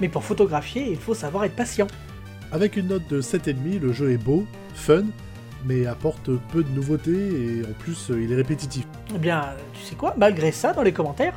Mais 0.00 0.08
pour 0.08 0.22
photographier, 0.24 0.86
il 0.90 0.98
faut 0.98 1.14
savoir 1.14 1.44
être 1.44 1.56
patient. 1.56 1.86
Avec 2.52 2.76
une 2.76 2.88
note 2.88 3.08
de 3.08 3.20
7,5, 3.22 3.80
le 3.80 3.92
jeu 3.92 4.12
est 4.12 4.18
beau, 4.18 4.44
fun, 4.74 5.04
mais 5.64 5.86
apporte 5.86 6.30
peu 6.52 6.62
de 6.62 6.70
nouveautés 6.70 7.12
et 7.12 7.62
en 7.62 7.72
plus 7.78 8.10
euh, 8.10 8.22
il 8.22 8.32
est 8.32 8.36
répétitif. 8.36 8.86
Eh 9.14 9.18
bien, 9.18 9.42
tu 9.72 9.82
sais 9.82 9.94
quoi, 9.94 10.14
malgré 10.16 10.52
ça, 10.52 10.72
dans 10.72 10.82
les 10.82 10.92
commentaires, 10.92 11.34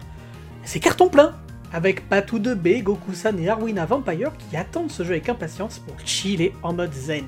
c'est 0.63 0.79
carton 0.79 1.09
plein 1.09 1.33
Avec 1.71 2.07
Patou 2.09 2.39
2B, 2.39 2.83
Goku-san 2.83 3.39
et 3.39 3.49
Arwina 3.49 3.85
Vampire 3.85 4.31
qui 4.37 4.57
attendent 4.57 4.91
ce 4.91 5.03
jeu 5.03 5.11
avec 5.11 5.29
impatience 5.29 5.79
pour 5.79 5.95
chiller 6.05 6.53
en 6.63 6.73
mode 6.73 6.93
zen. 6.93 7.25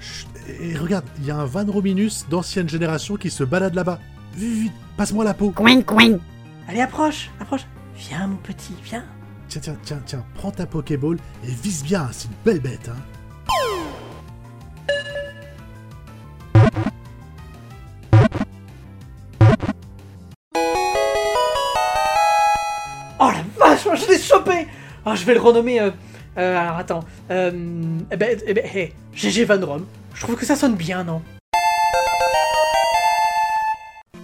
Chut, 0.00 0.28
et 0.60 0.76
regarde, 0.76 1.04
il 1.18 1.26
y 1.26 1.30
a 1.30 1.36
un 1.36 1.44
Van 1.44 1.64
Rominus 1.66 2.26
d'ancienne 2.28 2.68
génération 2.68 3.16
qui 3.16 3.30
se 3.30 3.44
balade 3.44 3.74
là-bas. 3.74 3.98
Vite, 4.34 4.62
vite, 4.62 4.72
passe-moi 4.96 5.24
la 5.24 5.34
peau. 5.34 5.52
Allez, 6.68 6.80
approche, 6.80 7.30
approche 7.40 7.66
Viens 7.96 8.26
mon 8.26 8.36
petit, 8.36 8.74
viens 8.82 9.04
Tiens, 9.48 9.60
tiens, 9.60 9.76
tiens, 9.84 10.02
tiens, 10.06 10.24
prends 10.34 10.50
ta 10.50 10.66
Pokéball 10.66 11.18
et 11.44 11.50
vise 11.50 11.84
bien, 11.84 12.08
c'est 12.10 12.28
une 12.28 12.34
belle 12.44 12.60
bête, 12.60 12.88
hein. 12.88 12.96
Je 23.94 24.08
l'ai 24.08 24.18
chopé 24.18 24.66
Ah, 25.04 25.14
je 25.14 25.24
vais 25.24 25.34
le 25.34 25.40
renommer... 25.40 25.80
Euh, 25.80 25.90
euh, 26.38 26.56
alors 26.58 26.76
attends... 26.78 27.04
Euh, 27.30 27.50
eh 28.10 28.16
ben, 28.16 28.38
eh 28.46 28.54
ben, 28.54 28.64
hey, 28.64 28.92
GG 29.14 29.44
Van 29.44 29.64
Rom. 29.64 29.86
Je 30.14 30.20
trouve 30.22 30.36
que 30.36 30.46
ça 30.46 30.56
sonne 30.56 30.74
bien, 30.74 31.04
non? 31.04 31.22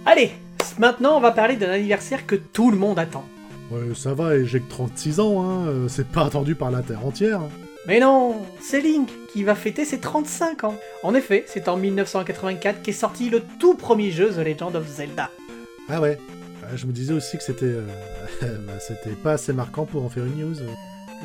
Allez, 0.05 0.31
maintenant 0.77 1.17
on 1.17 1.19
va 1.19 1.31
parler 1.31 1.55
d'un 1.55 1.69
anniversaire 1.71 2.25
que 2.25 2.35
tout 2.35 2.71
le 2.71 2.77
monde 2.77 2.97
attend. 2.99 3.23
Ouais, 3.71 3.93
ça 3.95 4.13
va, 4.15 4.35
et 4.35 4.45
j'ai 4.45 4.59
que 4.61 4.69
36 4.69 5.19
ans, 5.19 5.43
hein, 5.43 5.67
euh, 5.67 5.87
c'est 5.87 6.07
pas 6.07 6.25
attendu 6.25 6.55
par 6.55 6.71
la 6.71 6.81
Terre 6.81 7.05
entière. 7.05 7.41
hein. 7.41 7.49
Mais 7.87 7.99
non, 7.99 8.35
c'est 8.59 8.81
Link 8.81 9.09
qui 9.31 9.43
va 9.43 9.55
fêter 9.55 9.85
ses 9.85 9.99
35 9.99 10.63
ans. 10.63 10.75
En 11.03 11.13
effet, 11.13 11.45
c'est 11.47 11.67
en 11.67 11.77
1984 11.77 12.81
qu'est 12.81 12.91
sorti 12.91 13.29
le 13.29 13.41
tout 13.59 13.75
premier 13.75 14.11
jeu 14.11 14.29
The 14.31 14.39
Legend 14.39 14.75
of 14.75 14.87
Zelda. 14.87 15.29
Ah 15.89 16.01
Ouais, 16.01 16.17
je 16.75 16.85
me 16.85 16.91
disais 16.91 17.13
aussi 17.13 17.37
que 17.37 17.43
c'était 17.43 17.65
euh, 17.65 17.85
bah, 18.41 18.79
c'était 18.79 19.15
pas 19.15 19.33
assez 19.33 19.53
marquant 19.53 19.85
pour 19.85 20.03
en 20.03 20.09
faire 20.09 20.25
une 20.25 20.37
news. 20.37 20.55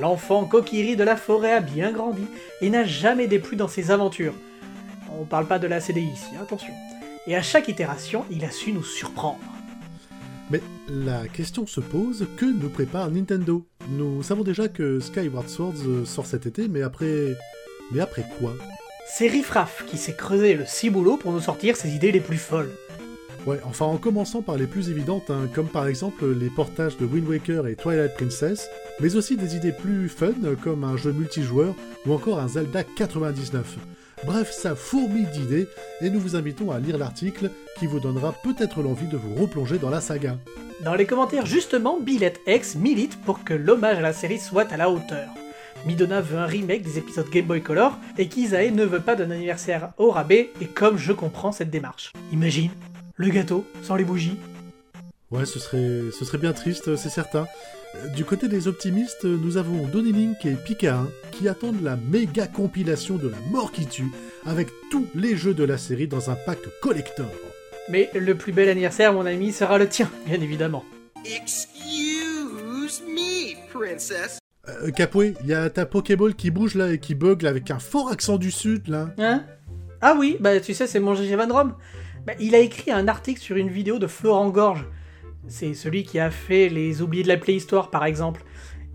L'enfant 0.00 0.44
Kokiri 0.44 0.96
de 0.96 1.04
la 1.04 1.16
forêt 1.16 1.52
a 1.52 1.60
bien 1.60 1.92
grandi 1.92 2.24
et 2.60 2.70
n'a 2.70 2.84
jamais 2.84 3.26
déplu 3.26 3.56
dans 3.56 3.68
ses 3.68 3.90
aventures. 3.90 4.34
On 5.20 5.24
parle 5.24 5.46
pas 5.46 5.58
de 5.58 5.66
la 5.66 5.80
CDI 5.80 6.06
ici, 6.06 6.30
attention. 6.40 6.72
Et 7.26 7.36
à 7.36 7.42
chaque 7.42 7.68
itération, 7.68 8.24
il 8.30 8.44
a 8.44 8.50
su 8.50 8.72
nous 8.72 8.82
surprendre. 8.82 9.38
Mais 10.50 10.60
la 10.88 11.26
question 11.28 11.66
se 11.66 11.80
pose, 11.80 12.26
que 12.36 12.44
nous 12.44 12.68
prépare 12.68 13.10
Nintendo? 13.10 13.66
Nous 13.90 14.22
savons 14.22 14.42
déjà 14.42 14.68
que 14.68 15.00
Skyward 15.00 15.48
Swords 15.48 15.86
euh, 15.86 16.04
sort 16.04 16.26
cet 16.26 16.46
été, 16.46 16.68
mais 16.68 16.82
après... 16.82 17.34
Mais 17.92 18.00
après 18.00 18.24
quoi? 18.38 18.54
C'est 19.06 19.28
Riffraff 19.28 19.84
qui 19.86 19.96
s'est 19.96 20.16
creusé 20.16 20.54
le 20.54 20.64
ciboulot 20.66 21.16
pour 21.16 21.32
nous 21.32 21.40
sortir 21.40 21.76
ses 21.76 21.94
idées 21.94 22.12
les 22.12 22.20
plus 22.20 22.38
folles. 22.38 22.70
Ouais, 23.46 23.60
enfin 23.64 23.84
en 23.84 23.98
commençant 23.98 24.40
par 24.40 24.56
les 24.56 24.66
plus 24.66 24.88
évidentes, 24.88 25.28
hein, 25.28 25.48
comme 25.54 25.68
par 25.68 25.86
exemple 25.86 26.26
les 26.26 26.48
portages 26.48 26.96
de 26.96 27.04
Wind 27.04 27.28
Waker 27.28 27.66
et 27.66 27.76
Twilight 27.76 28.14
Princess, 28.14 28.70
mais 29.00 29.16
aussi 29.16 29.36
des 29.36 29.54
idées 29.54 29.72
plus 29.72 30.08
fun, 30.08 30.32
comme 30.62 30.82
un 30.82 30.96
jeu 30.96 31.12
multijoueur 31.12 31.74
ou 32.06 32.14
encore 32.14 32.40
un 32.40 32.48
Zelda 32.48 32.82
99. 32.84 33.76
Bref, 34.24 34.50
ça 34.50 34.74
fourmille 34.74 35.26
d'idées, 35.26 35.68
et 36.00 36.08
nous 36.08 36.20
vous 36.20 36.36
invitons 36.36 36.70
à 36.70 36.78
lire 36.78 36.96
l'article 36.96 37.50
qui 37.78 37.86
vous 37.86 38.00
donnera 38.00 38.32
peut-être 38.32 38.82
l'envie 38.82 39.08
de 39.08 39.18
vous 39.18 39.34
replonger 39.34 39.76
dans 39.76 39.90
la 39.90 40.00
saga. 40.00 40.38
Dans 40.82 40.94
les 40.94 41.04
commentaires, 41.04 41.44
justement, 41.44 42.00
Billette 42.00 42.40
X 42.46 42.76
milite 42.76 43.20
pour 43.26 43.44
que 43.44 43.52
l'hommage 43.52 43.98
à 43.98 44.02
la 44.02 44.14
série 44.14 44.38
soit 44.38 44.72
à 44.72 44.78
la 44.78 44.88
hauteur. 44.88 45.28
Midona 45.84 46.22
veut 46.22 46.38
un 46.38 46.46
remake 46.46 46.82
des 46.82 46.96
épisodes 46.96 47.28
Game 47.28 47.44
Boy 47.44 47.60
Color, 47.60 47.98
et 48.16 48.28
Kizae 48.28 48.70
ne 48.70 48.84
veut 48.84 49.00
pas 49.00 49.16
d'un 49.16 49.30
anniversaire 49.30 49.92
au 49.98 50.10
rabais, 50.10 50.50
et 50.62 50.66
comme 50.66 50.96
je 50.96 51.12
comprends 51.12 51.52
cette 51.52 51.70
démarche. 51.70 52.10
Imagine, 52.32 52.70
le 53.16 53.28
gâteau, 53.30 53.64
sans 53.82 53.96
les 53.96 54.04
bougies. 54.04 54.36
Ouais, 55.30 55.46
ce 55.46 55.58
serait, 55.58 56.10
ce 56.16 56.24
serait 56.24 56.38
bien 56.38 56.52
triste, 56.52 56.96
c'est 56.96 57.08
certain. 57.08 57.46
Euh, 57.96 58.08
Du 58.08 58.24
côté 58.24 58.48
des 58.48 58.68
optimistes, 58.68 59.24
nous 59.24 59.56
avons 59.56 59.86
Donny 59.86 60.12
Link 60.12 60.44
et 60.44 60.54
Pika 60.54 60.96
1 60.96 61.08
qui 61.32 61.48
attendent 61.48 61.82
la 61.82 61.96
méga 61.96 62.46
compilation 62.46 63.16
de 63.16 63.28
la 63.28 63.38
mort 63.50 63.72
qui 63.72 63.86
tue, 63.86 64.10
avec 64.46 64.68
tous 64.90 65.06
les 65.14 65.36
jeux 65.36 65.54
de 65.54 65.64
la 65.64 65.78
série 65.78 66.06
dans 66.08 66.30
un 66.30 66.34
pack 66.34 66.58
collector. 66.80 67.30
Mais 67.88 68.10
le 68.14 68.34
plus 68.34 68.52
bel 68.52 68.68
anniversaire, 68.68 69.12
mon 69.12 69.26
ami, 69.26 69.52
sera 69.52 69.78
le 69.78 69.88
tien, 69.88 70.10
bien 70.26 70.40
évidemment. 70.40 70.84
Excuse 71.24 73.02
me, 73.06 73.54
princess. 73.72 74.38
Euh, 74.68 74.90
Capoué, 74.90 75.34
il 75.42 75.48
y 75.48 75.54
a 75.54 75.68
ta 75.68 75.84
Pokéball 75.84 76.34
qui 76.34 76.50
bouge 76.50 76.74
là 76.74 76.92
et 76.92 76.98
qui 76.98 77.14
bug 77.14 77.42
là 77.42 77.50
avec 77.50 77.70
un 77.70 77.78
fort 77.78 78.10
accent 78.10 78.38
du 78.38 78.50
sud 78.50 78.88
là. 78.88 79.10
Hein? 79.18 79.42
Ah 80.00 80.14
oui, 80.18 80.36
bah 80.40 80.58
tu 80.60 80.72
sais, 80.74 80.86
c'est 80.86 81.00
mon 81.00 81.14
GG 81.14 81.36
Van 81.36 81.48
Rom. 81.52 81.74
Bah, 82.26 82.32
il 82.40 82.54
a 82.54 82.58
écrit 82.58 82.90
un 82.90 83.06
article 83.08 83.40
sur 83.40 83.56
une 83.56 83.68
vidéo 83.68 83.98
de 83.98 84.06
Florent 84.06 84.48
Gorge. 84.48 84.86
C'est 85.46 85.74
celui 85.74 86.04
qui 86.04 86.18
a 86.18 86.30
fait 86.30 86.68
Les 86.70 87.02
Oubliés 87.02 87.22
de 87.22 87.28
la 87.28 87.36
Playhistoire, 87.36 87.90
par 87.90 88.04
exemple. 88.04 88.44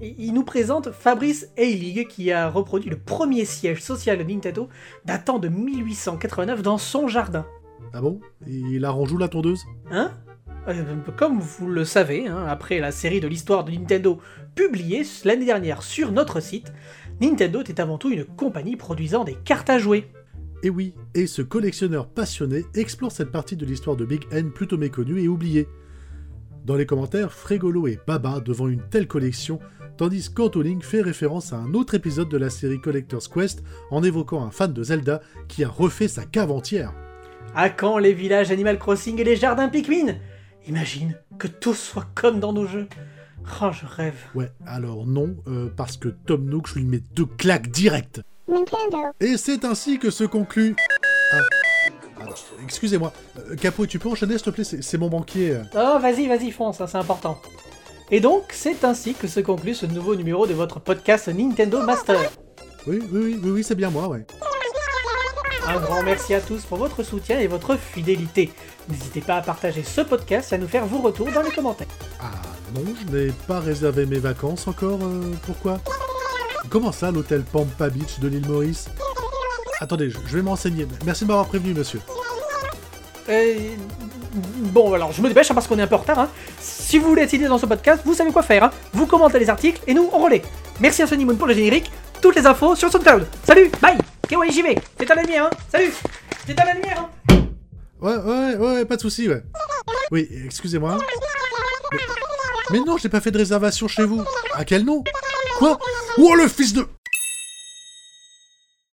Et 0.01 0.15
il 0.17 0.33
nous 0.33 0.43
présente 0.43 0.91
Fabrice 0.91 1.49
Heilig, 1.57 2.07
qui 2.07 2.31
a 2.31 2.49
reproduit 2.49 2.89
le 2.89 2.97
premier 2.97 3.45
siège 3.45 3.81
social 3.81 4.17
de 4.17 4.23
Nintendo 4.23 4.67
datant 5.05 5.37
de 5.37 5.49
1889 5.49 6.63
dans 6.63 6.77
son 6.77 7.07
jardin. 7.07 7.45
Ah 7.93 8.01
bon? 8.01 8.19
Il 8.47 8.83
arrange 8.85 9.11
où 9.11 9.17
la 9.17 9.27
tondeuse 9.27 9.63
Hein? 9.91 10.11
Euh, 10.67 10.95
Comme 11.17 11.39
vous 11.39 11.67
le 11.67 11.85
savez, 11.85 12.27
hein, 12.27 12.45
après 12.47 12.79
la 12.79 12.91
série 12.91 13.19
de 13.19 13.27
l'histoire 13.27 13.63
de 13.63 13.71
Nintendo 13.71 14.19
publiée 14.55 15.03
l'année 15.25 15.45
dernière 15.45 15.83
sur 15.83 16.11
notre 16.11 16.39
site, 16.39 16.71
Nintendo 17.21 17.61
était 17.61 17.81
avant 17.81 17.97
tout 17.97 18.09
une 18.09 18.25
compagnie 18.25 18.75
produisant 18.75 19.23
des 19.23 19.35
cartes 19.35 19.69
à 19.69 19.77
jouer. 19.77 20.07
Et 20.61 20.69
oui, 20.69 20.93
et 21.15 21.25
ce 21.25 21.41
collectionneur 21.41 22.09
passionné 22.09 22.65
explore 22.75 23.13
cette 23.13 23.31
partie 23.31 23.55
de 23.55 23.65
l'histoire 23.65 23.95
de 23.95 24.03
Big 24.03 24.25
N 24.31 24.51
plutôt 24.51 24.77
méconnue 24.77 25.21
et 25.21 25.29
oubliée. 25.29 25.69
Dans 26.65 26.75
les 26.75 26.85
commentaires, 26.85 27.31
Frégolo 27.31 27.87
et 27.87 27.97
Baba 28.05 28.41
devant 28.41 28.67
une 28.67 28.83
telle 28.89 29.07
collection, 29.07 29.59
tandis 29.97 30.29
qu'Antoling 30.29 30.81
fait 30.81 31.01
référence 31.01 31.53
à 31.53 31.57
un 31.57 31.73
autre 31.73 31.95
épisode 31.95 32.27
de 32.27 32.37
la 32.37 32.49
série 32.49 32.81
Collector's 32.81 33.29
Quest 33.29 33.63
en 33.89 34.03
évoquant 34.03 34.43
un 34.43 34.51
fan 34.51 34.73
de 34.73 34.83
Zelda 34.83 35.21
qui 35.47 35.63
a 35.63 35.69
refait 35.69 36.09
sa 36.09 36.25
cave 36.25 36.51
entière. 36.51 36.93
À 37.55 37.69
quand 37.69 37.97
les 37.97 38.13
villages 38.13 38.51
Animal 38.51 38.77
Crossing 38.77 39.17
et 39.19 39.23
les 39.23 39.37
jardins 39.37 39.69
Pikmin? 39.69 40.15
Imagine 40.67 41.17
que 41.37 41.47
tout 41.47 41.73
soit 41.73 42.07
comme 42.15 42.41
dans 42.41 42.53
nos 42.53 42.67
jeux. 42.67 42.87
Oh, 43.61 43.71
je 43.71 43.85
rêve. 43.85 44.25
Ouais, 44.35 44.51
alors 44.67 45.07
non, 45.07 45.37
euh, 45.47 45.69
parce 45.75 45.95
que 45.95 46.09
Tom 46.09 46.45
Nook, 46.45 46.67
je 46.67 46.75
lui 46.75 46.85
mets 46.85 47.01
deux 47.15 47.25
claques 47.25 47.69
directes. 47.69 48.21
Et 49.19 49.37
c'est 49.37 49.65
ainsi 49.65 49.99
que 49.99 50.09
se 50.09 50.23
conclut... 50.23 50.75
Ah, 51.31 51.37
alors, 52.21 52.37
excusez-moi. 52.63 53.13
Euh, 53.37 53.55
Capo, 53.55 53.85
tu 53.85 53.99
peux 53.99 54.09
enchaîner 54.09 54.33
s'il 54.37 54.45
te 54.45 54.49
plaît? 54.49 54.63
C'est 54.63 54.81
c'est 54.83 54.97
mon 54.97 55.07
banquier. 55.07 55.51
euh. 55.51 55.63
Oh, 55.75 55.99
vas-y, 55.99 56.27
vas-y, 56.27 56.51
fonce, 56.51 56.81
hein, 56.81 56.87
c'est 56.87 56.97
important. 56.97 57.39
Et 58.11 58.19
donc, 58.19 58.45
c'est 58.51 58.83
ainsi 58.83 59.13
que 59.13 59.27
se 59.27 59.39
conclut 59.39 59.75
ce 59.75 59.85
nouveau 59.85 60.15
numéro 60.15 60.47
de 60.47 60.53
votre 60.53 60.79
podcast 60.79 61.27
Nintendo 61.27 61.81
Master. 61.83 62.19
Oui, 62.87 62.99
oui, 63.11 63.19
oui, 63.21 63.39
oui, 63.43 63.51
oui, 63.51 63.63
c'est 63.63 63.75
bien 63.75 63.89
moi, 63.89 64.07
ouais. 64.07 64.25
Un 65.67 65.79
grand 65.79 66.01
merci 66.01 66.33
à 66.33 66.41
tous 66.41 66.63
pour 66.63 66.79
votre 66.79 67.03
soutien 67.03 67.39
et 67.39 67.45
votre 67.45 67.77
fidélité. 67.77 68.51
N'hésitez 68.89 69.21
pas 69.21 69.35
à 69.35 69.41
partager 69.41 69.83
ce 69.83 70.01
podcast 70.01 70.51
et 70.51 70.55
à 70.55 70.57
nous 70.57 70.67
faire 70.67 70.87
vos 70.87 70.97
retours 70.97 71.31
dans 71.31 71.43
les 71.43 71.51
commentaires. 71.51 71.87
Ah 72.19 72.31
non, 72.73 72.81
je 72.99 73.15
n'ai 73.15 73.31
pas 73.47 73.59
réservé 73.59 74.07
mes 74.07 74.17
vacances 74.19 74.67
encore, 74.67 74.99
euh, 75.03 75.31
pourquoi? 75.45 75.79
Comment 76.69 76.91
ça, 76.91 77.11
l'hôtel 77.11 77.43
Pampa 77.43 77.89
Beach 77.89 78.19
de 78.19 78.27
l'île 78.27 78.47
Maurice 78.47 78.87
Attendez, 79.79 80.09
je 80.09 80.17
je 80.27 80.35
vais 80.37 80.41
m'enseigner. 80.43 80.87
Merci 81.05 81.23
de 81.23 81.29
m'avoir 81.29 81.47
prévenu, 81.47 81.73
monsieur. 81.73 82.01
Euh, 83.29 83.55
Bon, 84.71 84.93
alors 84.93 85.11
je 85.11 85.21
me 85.23 85.27
dépêche 85.27 85.49
hein, 85.49 85.55
parce 85.55 85.67
qu'on 85.67 85.79
est 85.79 85.81
un 85.81 85.87
peu 85.87 85.95
en 85.95 85.99
retard. 85.99 86.19
hein. 86.19 86.29
Si 86.59 86.99
vous 86.99 87.07
voulez 87.09 87.23
être 87.23 87.33
aidé 87.33 87.47
dans 87.47 87.57
ce 87.57 87.65
podcast, 87.65 88.03
vous 88.05 88.13
savez 88.13 88.31
quoi 88.31 88.43
faire. 88.43 88.65
hein. 88.65 88.71
Vous 88.93 89.07
commentez 89.07 89.39
les 89.39 89.49
articles 89.49 89.81
et 89.87 89.93
nous 89.95 90.07
on 90.13 90.19
relaie. 90.19 90.43
Merci 90.79 91.01
à 91.01 91.07
Sony 91.07 91.25
Moon 91.25 91.35
pour 91.35 91.47
le 91.47 91.53
générique. 91.55 91.91
Toutes 92.21 92.35
les 92.35 92.45
infos 92.45 92.75
sur 92.75 92.91
SoundCloud. 92.91 93.25
Salut, 93.43 93.71
bye 93.81 93.97
vais. 94.29 94.75
J'éteins 94.99 95.15
la 95.15 95.21
lumière, 95.23 95.45
hein. 95.45 95.49
Salut 95.71 95.91
J'éteins 96.47 96.65
la 96.65 96.73
lumière, 96.75 97.09
hein. 97.31 97.33
Ouais, 98.01 98.15
ouais, 98.17 98.55
ouais, 98.57 98.85
pas 98.85 98.95
de 98.97 99.01
souci, 99.01 99.27
ouais. 99.27 99.41
Oui, 100.11 100.29
excusez-moi. 100.45 100.97
Mais, 101.91 101.97
mais 102.71 102.79
non, 102.79 102.97
j'ai 102.97 103.09
pas 103.09 103.21
fait 103.21 103.31
de 103.31 103.37
réservation 103.37 103.87
chez 103.87 104.03
vous. 104.03 104.23
À 104.53 104.65
quel 104.65 104.85
nom? 104.85 105.03
Quoi? 105.57 105.79
Oh, 106.17 106.35
le 106.35 106.47
fils 106.47 106.73
de... 106.73 106.85